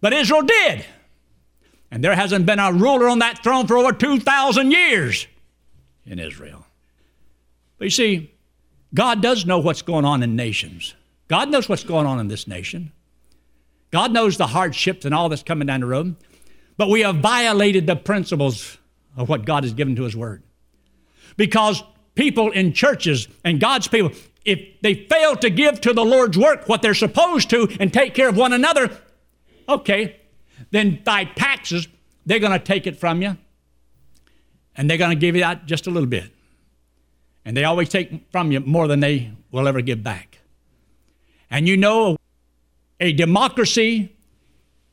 But 0.00 0.12
Israel 0.12 0.42
did. 0.42 0.84
And 1.90 2.04
there 2.04 2.14
hasn't 2.14 2.46
been 2.46 2.58
a 2.58 2.72
ruler 2.72 3.08
on 3.08 3.20
that 3.20 3.42
throne 3.42 3.66
for 3.66 3.78
over 3.78 3.92
2,000 3.92 4.70
years 4.70 5.26
in 6.04 6.18
Israel. 6.18 6.66
But 7.78 7.86
you 7.86 7.90
see, 7.90 8.34
God 8.92 9.22
does 9.22 9.46
know 9.46 9.58
what's 9.58 9.82
going 9.82 10.04
on 10.04 10.22
in 10.22 10.36
nations. 10.36 10.94
God 11.28 11.50
knows 11.50 11.68
what's 11.68 11.84
going 11.84 12.06
on 12.06 12.20
in 12.20 12.28
this 12.28 12.46
nation. 12.46 12.92
God 13.90 14.12
knows 14.12 14.36
the 14.36 14.48
hardships 14.48 15.04
and 15.04 15.14
all 15.14 15.28
that's 15.28 15.42
coming 15.42 15.66
down 15.66 15.80
the 15.80 15.86
road. 15.86 16.16
But 16.76 16.90
we 16.90 17.00
have 17.00 17.16
violated 17.16 17.86
the 17.86 17.96
principles 17.96 18.78
of 19.18 19.28
what 19.28 19.44
God 19.44 19.64
has 19.64 19.74
given 19.74 19.96
to 19.96 20.04
His 20.04 20.16
Word. 20.16 20.42
Because 21.36 21.82
people 22.14 22.50
in 22.52 22.72
churches 22.72 23.28
and 23.44 23.60
God's 23.60 23.88
people, 23.88 24.12
if 24.44 24.80
they 24.80 24.94
fail 24.94 25.36
to 25.36 25.50
give 25.50 25.80
to 25.82 25.92
the 25.92 26.04
Lord's 26.04 26.38
work 26.38 26.68
what 26.68 26.80
they're 26.80 26.94
supposed 26.94 27.50
to 27.50 27.68
and 27.80 27.92
take 27.92 28.14
care 28.14 28.28
of 28.28 28.36
one 28.36 28.52
another, 28.52 28.90
okay, 29.68 30.20
then 30.70 31.02
by 31.04 31.24
taxes, 31.24 31.86
they're 32.24 32.38
going 32.38 32.52
to 32.52 32.64
take 32.64 32.86
it 32.86 32.96
from 32.96 33.20
you 33.20 33.36
and 34.76 34.88
they're 34.88 34.96
going 34.96 35.10
to 35.10 35.20
give 35.20 35.36
you 35.36 35.44
out 35.44 35.66
just 35.66 35.86
a 35.86 35.90
little 35.90 36.08
bit. 36.08 36.30
And 37.44 37.56
they 37.56 37.64
always 37.64 37.88
take 37.88 38.30
from 38.30 38.52
you 38.52 38.60
more 38.60 38.86
than 38.86 39.00
they 39.00 39.32
will 39.50 39.66
ever 39.66 39.80
give 39.80 40.02
back. 40.02 40.38
And 41.50 41.66
you 41.66 41.76
know, 41.76 42.16
a 43.00 43.12
democracy 43.12 44.14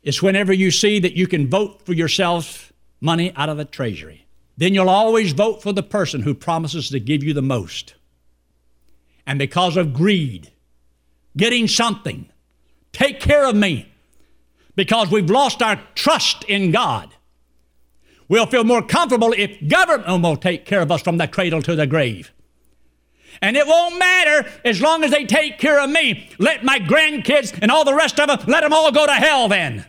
is 0.04 0.22
whenever 0.22 0.54
you 0.54 0.72
see 0.72 1.00
that 1.00 1.14
you 1.14 1.28
can 1.28 1.50
vote 1.50 1.86
for 1.86 1.94
yourself 1.94 2.72
money 3.02 3.34
out 3.36 3.50
of 3.50 3.58
the 3.58 3.66
treasury. 3.66 4.26
Then 4.58 4.74
you'll 4.74 4.90
always 4.90 5.34
vote 5.34 5.62
for 5.62 5.74
the 5.74 5.84
person 5.84 6.22
who 6.22 6.34
promises 6.34 6.90
to 6.90 7.00
give 7.00 7.24
you 7.24 7.34
the 7.34 7.42
most. 7.42 7.96
And 9.28 9.40
because 9.40 9.76
of 9.76 9.94
greed, 9.94 10.52
getting 11.36 11.68
something, 11.68 12.30
take 12.92 13.20
care 13.20 13.46
of 13.48 13.56
me, 13.56 13.92
because 14.76 15.12
we've 15.12 15.30
lost 15.30 15.62
our 15.62 15.82
trust 15.96 16.44
in 16.46 16.72
God. 16.72 17.14
We'll 18.28 18.46
feel 18.46 18.64
more 18.64 18.82
comfortable 18.82 19.34
if 19.34 19.68
government 19.68 20.24
will 20.24 20.38
take 20.38 20.66
care 20.66 20.82
of 20.82 20.92
us 20.92 21.02
from 21.02 21.18
the 21.18 21.28
cradle 21.28 21.62
to 21.62 21.76
the 21.76 21.88
grave. 21.88 22.32
And 23.42 23.58
it 23.58 23.68
won't 23.68 24.00
matter 24.00 24.50
as 24.64 24.82
long 24.82 25.04
as 25.04 25.12
they 25.12 25.26
take 25.26 25.60
care 25.60 25.84
of 25.84 25.90
me. 25.90 26.30
Let 26.40 26.64
my 26.64 26.80
grandkids 26.80 27.58
and 27.62 27.70
all 27.70 27.84
the 27.84 27.94
rest 27.94 28.20
of 28.20 28.28
them, 28.28 28.40
let 28.48 28.62
them 28.62 28.74
all 28.74 28.92
go 28.92 29.06
to 29.06 29.14
hell 29.14 29.48
then. 29.50 29.86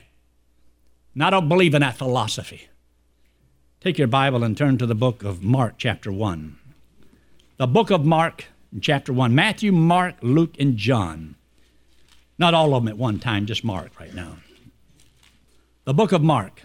And 1.15 1.23
I 1.23 1.31
don't 1.31 1.49
believe 1.49 1.75
in 1.75 1.81
that 1.81 1.97
philosophy. 1.97 2.69
Take 3.87 3.99
your 3.99 4.09
Bible 4.09 4.43
and 4.43 4.57
turn 4.57 4.79
to 4.79 4.87
the 4.87 4.97
book 4.97 5.23
of 5.23 5.45
Mark, 5.45 5.75
chapter 5.79 6.11
1. 6.11 6.59
The 7.57 7.69
book 7.69 7.91
of 7.91 8.05
Mark, 8.05 8.47
chapter 8.81 9.13
1. 9.13 9.33
Matthew, 9.33 9.71
Mark, 9.71 10.17
Luke, 10.23 10.57
and 10.59 10.77
John. 10.77 11.37
Not 12.37 12.53
all 12.53 12.75
of 12.75 12.83
them 12.83 12.89
at 12.89 12.99
one 12.99 13.21
time, 13.21 13.47
just 13.47 13.63
Mark 13.63 13.93
right 14.01 14.13
now. 14.13 14.39
The 15.85 15.95
book 15.95 16.11
of 16.11 16.21
Mark. 16.21 16.63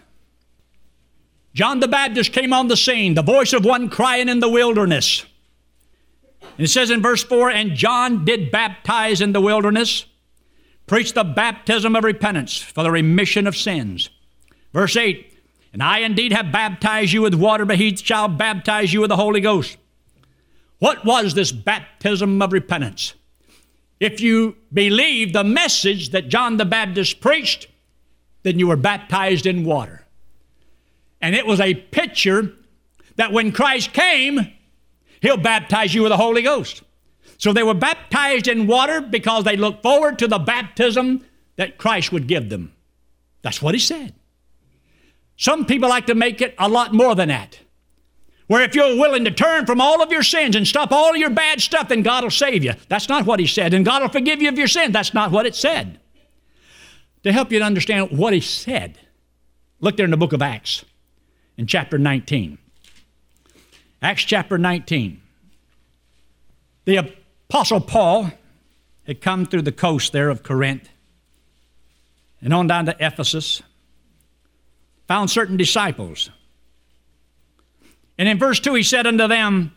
John 1.54 1.78
the 1.78 1.86
Baptist 1.86 2.32
came 2.32 2.52
on 2.52 2.66
the 2.66 2.76
scene, 2.76 3.14
the 3.14 3.22
voice 3.22 3.52
of 3.52 3.64
one 3.64 3.88
crying 3.88 4.28
in 4.28 4.40
the 4.40 4.48
wilderness. 4.48 5.24
And 6.58 6.64
it 6.64 6.70
says 6.70 6.90
in 6.90 7.02
verse 7.02 7.22
4 7.22 7.50
And 7.50 7.76
John 7.76 8.24
did 8.24 8.50
baptize 8.50 9.20
in 9.20 9.30
the 9.30 9.40
wilderness, 9.40 10.06
preach 10.88 11.12
the 11.12 11.22
baptism 11.22 11.94
of 11.94 12.02
repentance 12.02 12.56
for 12.56 12.82
the 12.82 12.90
remission 12.90 13.46
of 13.46 13.56
sins. 13.56 14.10
Verse 14.72 14.96
8 14.96 15.31
And 15.72 15.82
I 15.82 16.00
indeed 16.00 16.32
have 16.32 16.52
baptized 16.52 17.12
you 17.12 17.22
with 17.22 17.34
water, 17.34 17.64
but 17.64 17.78
he 17.78 17.96
shall 17.96 18.28
baptize 18.28 18.92
you 18.92 19.00
with 19.00 19.08
the 19.08 19.16
Holy 19.16 19.40
Ghost. 19.40 19.78
What 20.78 21.04
was 21.04 21.34
this 21.34 21.52
baptism 21.52 22.42
of 22.42 22.52
repentance? 22.52 23.14
If 24.00 24.20
you 24.20 24.56
believe 24.72 25.32
the 25.32 25.44
message 25.44 26.10
that 26.10 26.28
John 26.28 26.56
the 26.56 26.64
Baptist 26.64 27.20
preached, 27.20 27.68
then 28.42 28.58
you 28.58 28.66
were 28.66 28.76
baptized 28.76 29.46
in 29.46 29.64
water. 29.64 30.04
And 31.20 31.36
it 31.36 31.46
was 31.46 31.60
a 31.60 31.74
picture 31.74 32.52
that 33.16 33.32
when 33.32 33.52
Christ 33.52 33.92
came, 33.92 34.52
He'll 35.20 35.36
baptize 35.36 35.94
you 35.94 36.02
with 36.02 36.10
the 36.10 36.16
Holy 36.16 36.42
Ghost. 36.42 36.82
So 37.38 37.52
they 37.52 37.62
were 37.62 37.74
baptized 37.74 38.48
in 38.48 38.66
water 38.66 39.00
because 39.00 39.44
they 39.44 39.56
looked 39.56 39.82
forward 39.82 40.18
to 40.18 40.26
the 40.26 40.40
baptism 40.40 41.24
that 41.54 41.78
Christ 41.78 42.10
would 42.10 42.26
give 42.26 42.48
them. 42.48 42.74
That's 43.42 43.62
what 43.62 43.74
He 43.74 43.80
said. 43.80 44.14
Some 45.36 45.66
people 45.66 45.88
like 45.88 46.06
to 46.06 46.14
make 46.14 46.40
it 46.40 46.54
a 46.58 46.68
lot 46.68 46.92
more 46.92 47.14
than 47.14 47.28
that. 47.28 47.58
Where 48.46 48.62
if 48.62 48.74
you're 48.74 48.96
willing 48.96 49.24
to 49.24 49.30
turn 49.30 49.66
from 49.66 49.80
all 49.80 50.02
of 50.02 50.10
your 50.10 50.22
sins 50.22 50.56
and 50.56 50.66
stop 50.66 50.92
all 50.92 51.16
your 51.16 51.30
bad 51.30 51.60
stuff, 51.60 51.88
then 51.88 52.02
God 52.02 52.22
will 52.22 52.30
save 52.30 52.62
you. 52.64 52.74
That's 52.88 53.08
not 53.08 53.24
what 53.24 53.40
He 53.40 53.46
said. 53.46 53.72
And 53.72 53.84
God 53.84 54.02
will 54.02 54.08
forgive 54.08 54.42
you 54.42 54.48
of 54.48 54.58
your 54.58 54.68
sins. 54.68 54.92
That's 54.92 55.14
not 55.14 55.30
what 55.30 55.46
it 55.46 55.54
said. 55.54 55.98
To 57.24 57.32
help 57.32 57.50
you 57.50 57.60
to 57.60 57.64
understand 57.64 58.10
what 58.10 58.34
He 58.34 58.40
said, 58.40 58.98
look 59.80 59.96
there 59.96 60.04
in 60.04 60.10
the 60.10 60.16
book 60.16 60.32
of 60.32 60.42
Acts 60.42 60.84
in 61.56 61.66
chapter 61.66 61.98
19. 61.98 62.58
Acts 64.02 64.24
chapter 64.24 64.58
19. 64.58 65.20
The 66.84 67.14
Apostle 67.48 67.80
Paul 67.80 68.32
had 69.06 69.20
come 69.20 69.46
through 69.46 69.62
the 69.62 69.72
coast 69.72 70.12
there 70.12 70.28
of 70.28 70.42
Corinth 70.42 70.88
and 72.40 72.52
on 72.52 72.66
down 72.66 72.86
to 72.86 72.96
Ephesus, 72.98 73.62
found 75.12 75.30
certain 75.30 75.58
disciples. 75.58 76.30
And 78.16 78.26
in 78.26 78.38
verse 78.38 78.58
2, 78.60 78.72
he 78.72 78.82
said 78.82 79.06
unto 79.06 79.28
them, 79.28 79.76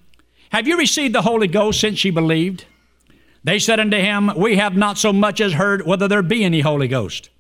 Have 0.50 0.66
you 0.66 0.78
received 0.78 1.14
the 1.14 1.24
Holy 1.24 1.48
Ghost 1.48 1.82
since 1.82 2.06
ye 2.06 2.12
believed? 2.12 2.64
They 3.44 3.60
said 3.60 3.82
unto 3.82 3.98
him, 3.98 4.32
We 4.38 4.56
have 4.56 4.78
not 4.78 4.98
so 4.98 5.12
much 5.12 5.42
as 5.42 5.52
heard 5.52 5.86
whether 5.86 6.08
there 6.08 6.22
be 6.22 6.46
any 6.46 6.62
Holy 6.62 6.88
Ghost. 6.88 7.32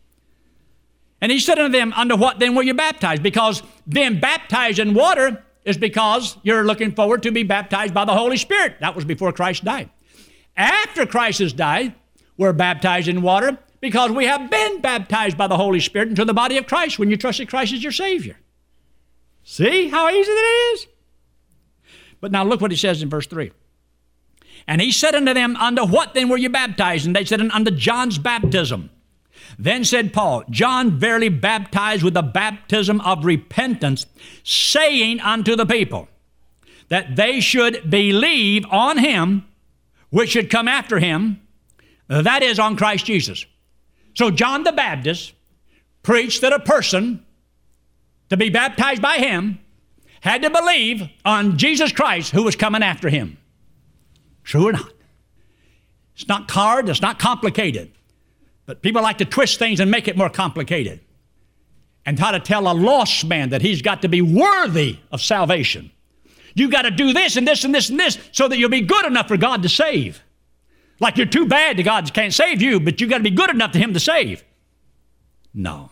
And 1.21 1.31
he 1.31 1.39
said 1.39 1.57
unto 1.57 1.71
them, 1.71 1.93
Unto 1.93 2.17
what 2.17 2.39
then 2.39 2.53
were 2.53 2.63
you 2.63 2.73
baptized? 2.73 3.23
Because 3.23 3.63
being 3.87 4.19
baptized 4.19 4.79
in 4.79 4.93
water 4.93 5.41
is 5.63 5.77
because 5.77 6.35
you're 6.43 6.65
looking 6.65 6.91
forward 6.91 7.23
to 7.23 7.31
be 7.31 7.43
baptized 7.43 7.93
by 7.93 8.03
the 8.03 8.13
Holy 8.13 8.35
Spirit. 8.35 8.75
That 8.81 8.97
was 8.97 9.05
before 9.05 9.31
Christ 9.31 9.63
died. 9.63 9.89
After 10.57 11.05
Christ 11.05 11.39
has 11.39 11.53
died, 11.53 11.95
we're 12.35 12.51
baptized 12.51 13.07
in 13.07 13.21
water 13.21 13.57
because 13.85 14.09
we 14.09 14.25
have 14.25 14.49
been 14.49 14.81
baptized 14.81 15.37
by 15.37 15.45
the 15.45 15.57
Holy 15.57 15.79
Spirit 15.79 16.09
into 16.09 16.25
the 16.25 16.33
body 16.33 16.57
of 16.57 16.65
Christ 16.65 16.97
when 16.97 17.11
you 17.11 17.17
trusted 17.17 17.47
Christ 17.47 17.71
as 17.71 17.83
your 17.83 17.91
Savior. 17.91 18.35
See 19.43 19.89
how 19.89 20.09
easy 20.09 20.31
that 20.31 20.71
is? 20.73 20.87
But 22.19 22.31
now 22.31 22.43
look 22.43 22.61
what 22.61 22.71
he 22.71 22.77
says 22.77 23.03
in 23.03 23.11
verse 23.11 23.27
3. 23.27 23.51
And 24.67 24.81
he 24.81 24.91
said 24.91 25.13
unto 25.13 25.35
them, 25.35 25.55
Unto 25.57 25.85
what 25.85 26.15
then 26.15 26.29
were 26.29 26.37
you 26.37 26.49
baptized? 26.49 27.05
And 27.05 27.15
they 27.15 27.25
said, 27.25 27.39
Unto 27.39 27.69
John's 27.69 28.17
baptism. 28.17 28.89
Then 29.59 29.83
said 29.83 30.13
Paul, 30.13 30.43
John 30.49 30.97
verily 30.97 31.29
baptized 31.29 32.01
with 32.01 32.15
the 32.15 32.23
baptism 32.23 32.99
of 33.01 33.23
repentance, 33.23 34.07
saying 34.43 35.19
unto 35.19 35.55
the 35.55 35.67
people 35.67 36.07
that 36.89 37.15
they 37.15 37.39
should 37.39 37.87
believe 37.87 38.65
on 38.71 38.97
him 38.97 39.45
which 40.09 40.31
should 40.31 40.49
come 40.49 40.67
after 40.67 40.97
him, 40.97 41.39
that 42.07 42.41
is, 42.41 42.57
on 42.57 42.75
Christ 42.75 43.05
Jesus. 43.05 43.45
So 44.15 44.31
John 44.31 44.63
the 44.63 44.71
Baptist 44.71 45.33
preached 46.01 46.41
that 46.41 46.53
a 46.53 46.59
person 46.59 47.25
to 48.29 48.37
be 48.37 48.49
baptized 48.49 49.01
by 49.01 49.17
him 49.17 49.59
had 50.21 50.41
to 50.41 50.49
believe 50.49 51.07
on 51.23 51.57
Jesus 51.57 51.91
Christ 51.91 52.31
who 52.31 52.43
was 52.43 52.55
coming 52.55 52.81
after 52.81 53.09
him. 53.09 53.37
True 54.43 54.69
or 54.69 54.71
not? 54.71 54.93
It's 56.15 56.27
not 56.27 56.49
hard, 56.49 56.89
it's 56.89 57.01
not 57.01 57.19
complicated. 57.19 57.91
But 58.65 58.81
people 58.81 59.01
like 59.01 59.19
to 59.19 59.25
twist 59.25 59.59
things 59.59 59.79
and 59.79 59.91
make 59.91 60.07
it 60.07 60.17
more 60.17 60.29
complicated 60.29 61.01
and 62.05 62.17
try 62.17 62.31
to 62.31 62.39
tell 62.39 62.71
a 62.71 62.73
lost 62.73 63.25
man 63.25 63.49
that 63.49 63.61
he's 63.61 63.81
got 63.81 64.01
to 64.03 64.07
be 64.07 64.21
worthy 64.21 64.97
of 65.11 65.21
salvation. 65.21 65.91
You 66.53 66.69
got 66.69 66.83
to 66.83 66.91
do 66.91 67.11
this 67.11 67.35
and 67.35 67.47
this 67.47 67.63
and 67.63 67.75
this 67.75 67.89
and 67.89 67.99
this 67.99 68.17
so 68.31 68.47
that 68.47 68.57
you'll 68.57 68.69
be 68.69 68.81
good 68.81 69.05
enough 69.05 69.27
for 69.27 69.37
God 69.37 69.61
to 69.63 69.69
save. 69.69 70.23
Like 70.99 71.17
you're 71.17 71.25
too 71.25 71.45
bad 71.45 71.77
to 71.77 71.83
God 71.83 72.13
can't 72.13 72.33
save 72.33 72.61
you, 72.61 72.79
but 72.79 73.01
you 73.01 73.07
got 73.07 73.17
to 73.17 73.23
be 73.23 73.31
good 73.31 73.49
enough 73.49 73.71
to 73.73 73.79
Him 73.79 73.93
to 73.93 73.99
save. 73.99 74.43
No. 75.53 75.91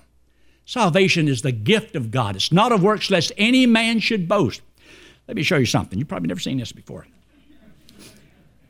Salvation 0.65 1.27
is 1.27 1.41
the 1.41 1.51
gift 1.51 1.95
of 1.95 2.09
God. 2.11 2.35
It's 2.35 2.51
not 2.51 2.71
of 2.71 2.81
works, 2.81 3.09
lest 3.11 3.31
any 3.37 3.65
man 3.65 3.99
should 3.99 4.27
boast. 4.27 4.61
Let 5.27 5.35
me 5.35 5.43
show 5.43 5.57
you 5.57 5.65
something. 5.65 5.99
You've 5.99 6.07
probably 6.07 6.27
never 6.27 6.39
seen 6.39 6.57
this 6.57 6.71
before. 6.71 7.05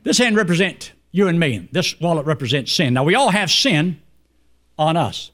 This 0.02 0.18
hand 0.18 0.36
represents 0.36 0.90
you 1.12 1.28
and 1.28 1.38
me. 1.38 1.68
This 1.72 1.98
wallet 2.00 2.26
represents 2.26 2.72
sin. 2.72 2.94
Now, 2.94 3.04
we 3.04 3.14
all 3.14 3.30
have 3.30 3.50
sin 3.50 4.00
on 4.78 4.96
us. 4.96 5.30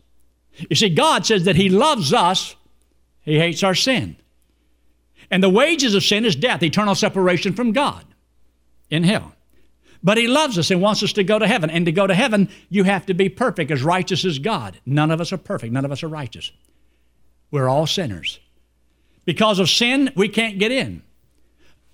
You 0.68 0.76
see, 0.76 0.90
God 0.90 1.24
says 1.24 1.44
that 1.44 1.56
He 1.56 1.68
loves 1.68 2.12
us, 2.12 2.54
He 3.22 3.38
hates 3.38 3.62
our 3.62 3.74
sin. 3.74 4.16
And 5.30 5.42
the 5.42 5.48
wages 5.48 5.94
of 5.94 6.02
sin 6.02 6.24
is 6.24 6.36
death, 6.36 6.62
eternal 6.62 6.94
separation 6.94 7.54
from 7.54 7.72
God 7.72 8.04
in 8.90 9.04
hell. 9.04 9.34
But 10.02 10.18
He 10.18 10.26
loves 10.26 10.58
us 10.58 10.70
and 10.70 10.80
wants 10.80 11.02
us 11.02 11.12
to 11.14 11.24
go 11.24 11.38
to 11.38 11.46
heaven. 11.46 11.70
And 11.70 11.86
to 11.86 11.92
go 11.92 12.06
to 12.06 12.14
heaven, 12.14 12.48
you 12.68 12.84
have 12.84 13.06
to 13.06 13.14
be 13.14 13.28
perfect, 13.28 13.70
as 13.70 13.82
righteous 13.82 14.24
as 14.24 14.38
God. 14.38 14.80
None 14.86 15.10
of 15.10 15.20
us 15.20 15.32
are 15.32 15.38
perfect, 15.38 15.72
none 15.72 15.84
of 15.84 15.92
us 15.92 16.02
are 16.02 16.08
righteous. 16.08 16.52
We're 17.50 17.68
all 17.68 17.86
sinners. 17.86 18.40
Because 19.24 19.58
of 19.58 19.68
sin, 19.68 20.10
we 20.16 20.28
can't 20.28 20.58
get 20.58 20.72
in. 20.72 21.02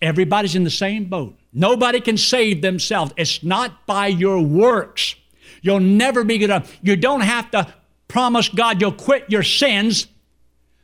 Everybody's 0.01 0.55
in 0.55 0.64
the 0.64 0.71
same 0.71 1.07
boat. 1.07 1.37
Nobody 1.53 2.01
can 2.01 2.16
save 2.16 2.62
themselves. 2.62 3.12
It's 3.16 3.42
not 3.42 3.87
by 3.87 4.09
your 4.09 4.40
works. 4.40 5.14
You'll 5.62 5.81
never 5.81 6.23
be 6.23 6.38
good 6.38 6.51
enough. 6.51 6.77
You 6.83 6.97
don't 6.97 7.23
have 7.23 7.51
to 7.53 7.73
promise 8.07 8.49
God 8.49 8.81
you'll 8.81 8.92
quit 8.92 9.25
your 9.31 9.42
sins 9.42 10.07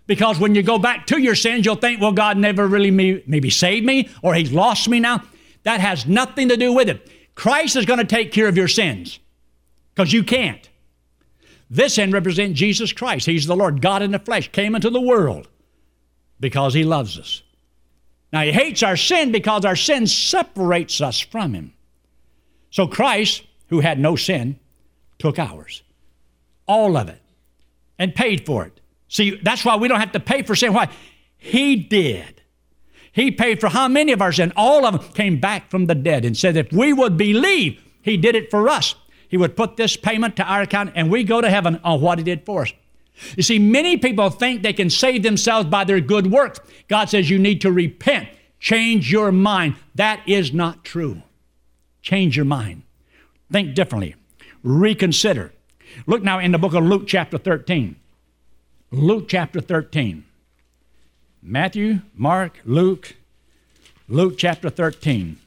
Because 0.07 0.39
when 0.39 0.55
you 0.55 0.63
go 0.63 0.79
back 0.79 1.07
to 1.07 1.19
your 1.19 1.35
sins, 1.35 1.65
you'll 1.65 1.77
think, 1.77 2.01
well, 2.01 2.13
God 2.13 2.37
never 2.37 2.67
really 2.67 2.91
maybe 2.91 3.51
saved 3.51 3.87
me 3.87 4.11
or 4.23 4.35
He's 4.35 4.53
lost 4.53 4.89
me 4.89 5.01
now. 5.01 5.23
That 5.65 5.81
has 5.81 6.07
nothing 6.07 6.49
to 6.49 6.57
do 6.57 6.73
with 6.73 6.89
it. 6.89 7.09
Christ 7.35 7.77
is 7.77 7.87
going 7.87 7.99
to 7.99 8.05
take 8.05 8.33
care 8.33 8.49
of 8.49 8.57
your 8.57 8.69
sins 8.69 9.19
because 9.95 10.13
you 10.13 10.25
can't. 10.25 10.69
This 11.71 11.99
end 11.99 12.13
represents 12.13 12.59
Jesus 12.59 12.93
Christ. 12.93 13.27
He's 13.27 13.47
the 13.47 13.57
Lord, 13.57 13.81
God 13.81 14.03
in 14.03 14.11
the 14.11 14.19
flesh, 14.19 14.53
came 14.53 14.75
into 14.75 14.91
the 14.91 15.01
world 15.01 15.49
because 16.39 16.75
He 16.75 16.85
loves 16.85 17.19
us. 17.19 17.43
Now, 18.33 18.43
He 18.43 18.53
hates 18.53 18.83
our 18.83 18.97
sin 18.97 19.33
because 19.33 19.65
our 19.65 19.77
sin 19.77 20.07
separates 20.07 21.01
us 21.01 21.21
from 21.21 21.55
Him. 21.55 21.73
So 22.71 22.87
Christ, 22.87 23.45
who 23.69 23.81
had 23.81 23.99
no 23.99 24.17
sin, 24.17 24.59
took 25.19 25.39
ours, 25.39 25.83
all 26.67 26.97
of 26.97 27.09
it, 27.09 27.23
and 27.99 28.15
paid 28.15 28.45
for 28.45 28.67
it. 28.67 28.81
See, 29.09 29.39
that's 29.43 29.65
why 29.65 29.77
we 29.77 29.89
don't 29.89 30.01
have 30.01 30.13
to 30.13 30.21
pay 30.21 30.43
for 30.43 30.55
sin. 30.55 30.75
Why? 30.75 30.91
He 31.39 31.77
did. 31.77 32.42
He 33.13 33.31
paid 33.31 33.61
for 33.61 33.69
how 33.69 33.89
many 33.89 34.13
of 34.13 34.23
our 34.23 34.33
sin? 34.33 34.53
All 34.57 34.87
of 34.87 35.01
them 35.01 35.13
came 35.13 35.39
back 35.39 35.71
from 35.71 35.87
the 35.87 35.95
dead 35.95 36.25
and 36.25 36.37
said, 36.37 36.57
if 36.57 36.73
we 36.73 36.93
would 36.93 37.17
believe, 37.17 37.83
He 38.01 38.17
did 38.17 38.35
it 38.35 38.51
for 38.51 38.69
us. 38.69 38.95
He 39.29 39.37
would 39.37 39.57
put 39.57 39.77
this 39.77 39.97
payment 39.97 40.37
to 40.37 40.45
our 40.45 40.63
account 40.63 40.93
and 40.95 41.11
we 41.11 41.25
go 41.25 41.41
to 41.41 41.51
heaven 41.51 41.81
on 41.85 42.01
what 42.01 42.19
He 42.19 42.25
did 42.25 42.45
for 42.45 42.63
us. 42.63 42.73
You 43.37 43.43
see, 43.43 43.59
many 43.59 43.99
people 43.99 44.31
think 44.31 44.63
they 44.63 44.73
can 44.73 44.91
save 44.91 45.23
themselves 45.23 45.69
by 45.69 45.85
their 45.85 46.01
good 46.01 46.33
works. 46.33 46.61
God 46.89 47.11
says 47.11 47.29
you 47.29 47.39
need 47.39 47.61
to 47.61 47.71
repent, 47.71 48.29
change 48.59 49.13
your 49.13 49.31
mind. 49.31 49.77
That 49.95 50.21
is 50.27 50.53
not 50.53 50.85
true. 50.85 51.23
Change 52.01 52.37
your 52.37 52.47
mind. 52.47 52.83
Think 53.51 53.75
differently. 53.75 54.17
Reconsider. 54.63 55.53
Look 56.07 56.23
now 56.23 56.39
in 56.39 56.53
the 56.53 56.59
book 56.59 56.75
of 56.75 56.85
Luke, 56.85 57.05
chapter 57.07 57.39
13. 57.39 57.97
Luke 58.91 59.27
chapter 59.29 59.61
13. 59.61 60.25
Matthew, 61.43 62.01
Mark, 62.15 62.61
Luke, 62.65 63.17
Luke 64.09 64.35
chapter 64.39 64.71
13. 64.71 65.39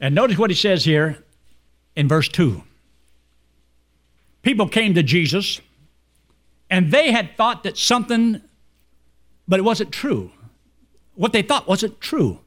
And 0.00 0.14
notice 0.14 0.38
what 0.38 0.50
he 0.50 0.56
says 0.56 0.84
here 0.84 1.22
in 1.94 2.08
verse 2.08 2.28
2. 2.28 2.62
People 4.42 4.66
came 4.68 4.94
to 4.94 5.02
Jesus 5.02 5.60
and 6.70 6.90
they 6.90 7.12
had 7.12 7.36
thought 7.36 7.64
that 7.64 7.76
something, 7.76 8.40
but 9.46 9.60
it 9.60 9.64
wasn't 9.64 9.92
true. 9.92 10.30
What 11.14 11.32
they 11.32 11.42
thought 11.42 11.68
wasn't 11.68 12.00
true. 12.00 12.38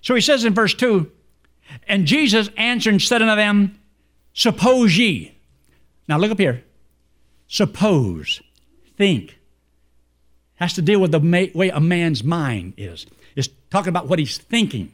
So 0.00 0.14
he 0.14 0.20
says 0.22 0.44
in 0.44 0.54
verse 0.54 0.72
2 0.72 1.10
And 1.86 2.06
Jesus 2.06 2.48
answered 2.56 2.94
and 2.94 3.02
said 3.02 3.20
unto 3.20 3.36
them, 3.36 3.78
Suppose 4.32 4.96
ye. 4.96 5.36
Now 6.06 6.16
look 6.16 6.30
up 6.30 6.38
here. 6.38 6.64
Suppose, 7.48 8.40
think, 8.96 9.37
has 10.58 10.74
to 10.74 10.82
deal 10.82 11.00
with 11.00 11.12
the 11.12 11.50
way 11.54 11.68
a 11.70 11.80
man's 11.80 12.22
mind 12.22 12.74
is. 12.76 13.06
It's 13.36 13.48
talking 13.70 13.90
about 13.90 14.08
what 14.08 14.18
he's 14.18 14.38
thinking. 14.38 14.92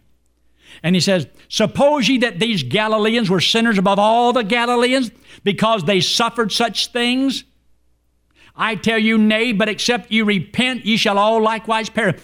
And 0.83 0.95
he 0.95 1.01
says, 1.01 1.27
Suppose 1.49 2.09
ye 2.09 2.19
that 2.19 2.41
these 2.41 2.63
Galileans 2.63 3.31
were 3.31 3.41
sinners 3.41 3.79
above 3.79 3.99
all 3.99 4.33
the 4.33 4.43
Galileans 4.43 5.11
because 5.43 5.85
they 5.85 6.01
suffered 6.01 6.53
such 6.53 6.89
things? 6.89 7.45
I 8.57 8.77
tell 8.77 8.99
you, 8.99 9.19
nay, 9.19 9.53
but 9.53 9.69
except 9.69 10.13
you 10.13 10.25
repent, 10.25 10.85
ye 10.85 10.97
shall 10.97 11.19
all 11.19 11.43
likewise 11.43 11.89
perish. 11.89 12.21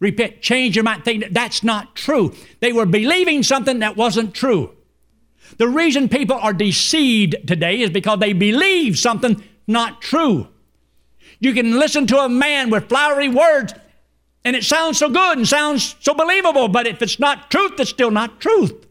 Repent, 0.00 0.42
change 0.42 0.76
your 0.76 0.82
mind, 0.82 1.04
think 1.04 1.22
that 1.22 1.32
that's 1.32 1.62
not 1.62 1.96
true. 1.96 2.34
They 2.60 2.72
were 2.72 2.86
believing 2.86 3.42
something 3.42 3.78
that 3.78 3.96
wasn't 3.96 4.34
true. 4.34 4.74
The 5.56 5.68
reason 5.68 6.08
people 6.08 6.36
are 6.36 6.52
deceived 6.52 7.36
today 7.46 7.80
is 7.80 7.90
because 7.90 8.18
they 8.18 8.32
believe 8.32 8.98
something 8.98 9.42
not 9.66 10.02
true. 10.02 10.48
You 11.44 11.52
can 11.52 11.78
listen 11.78 12.06
to 12.06 12.18
a 12.18 12.28
man 12.28 12.70
with 12.70 12.88
flowery 12.88 13.28
words 13.28 13.74
and 14.44 14.56
it 14.56 14.64
sounds 14.64 14.98
so 14.98 15.08
good 15.08 15.38
and 15.38 15.46
sounds 15.46 15.94
so 16.00 16.14
believable, 16.14 16.68
but 16.68 16.86
if 16.86 17.02
it's 17.02 17.18
not 17.18 17.50
truth, 17.50 17.78
it's 17.78 17.90
still 17.90 18.10
not 18.10 18.40
truth. 18.40 18.86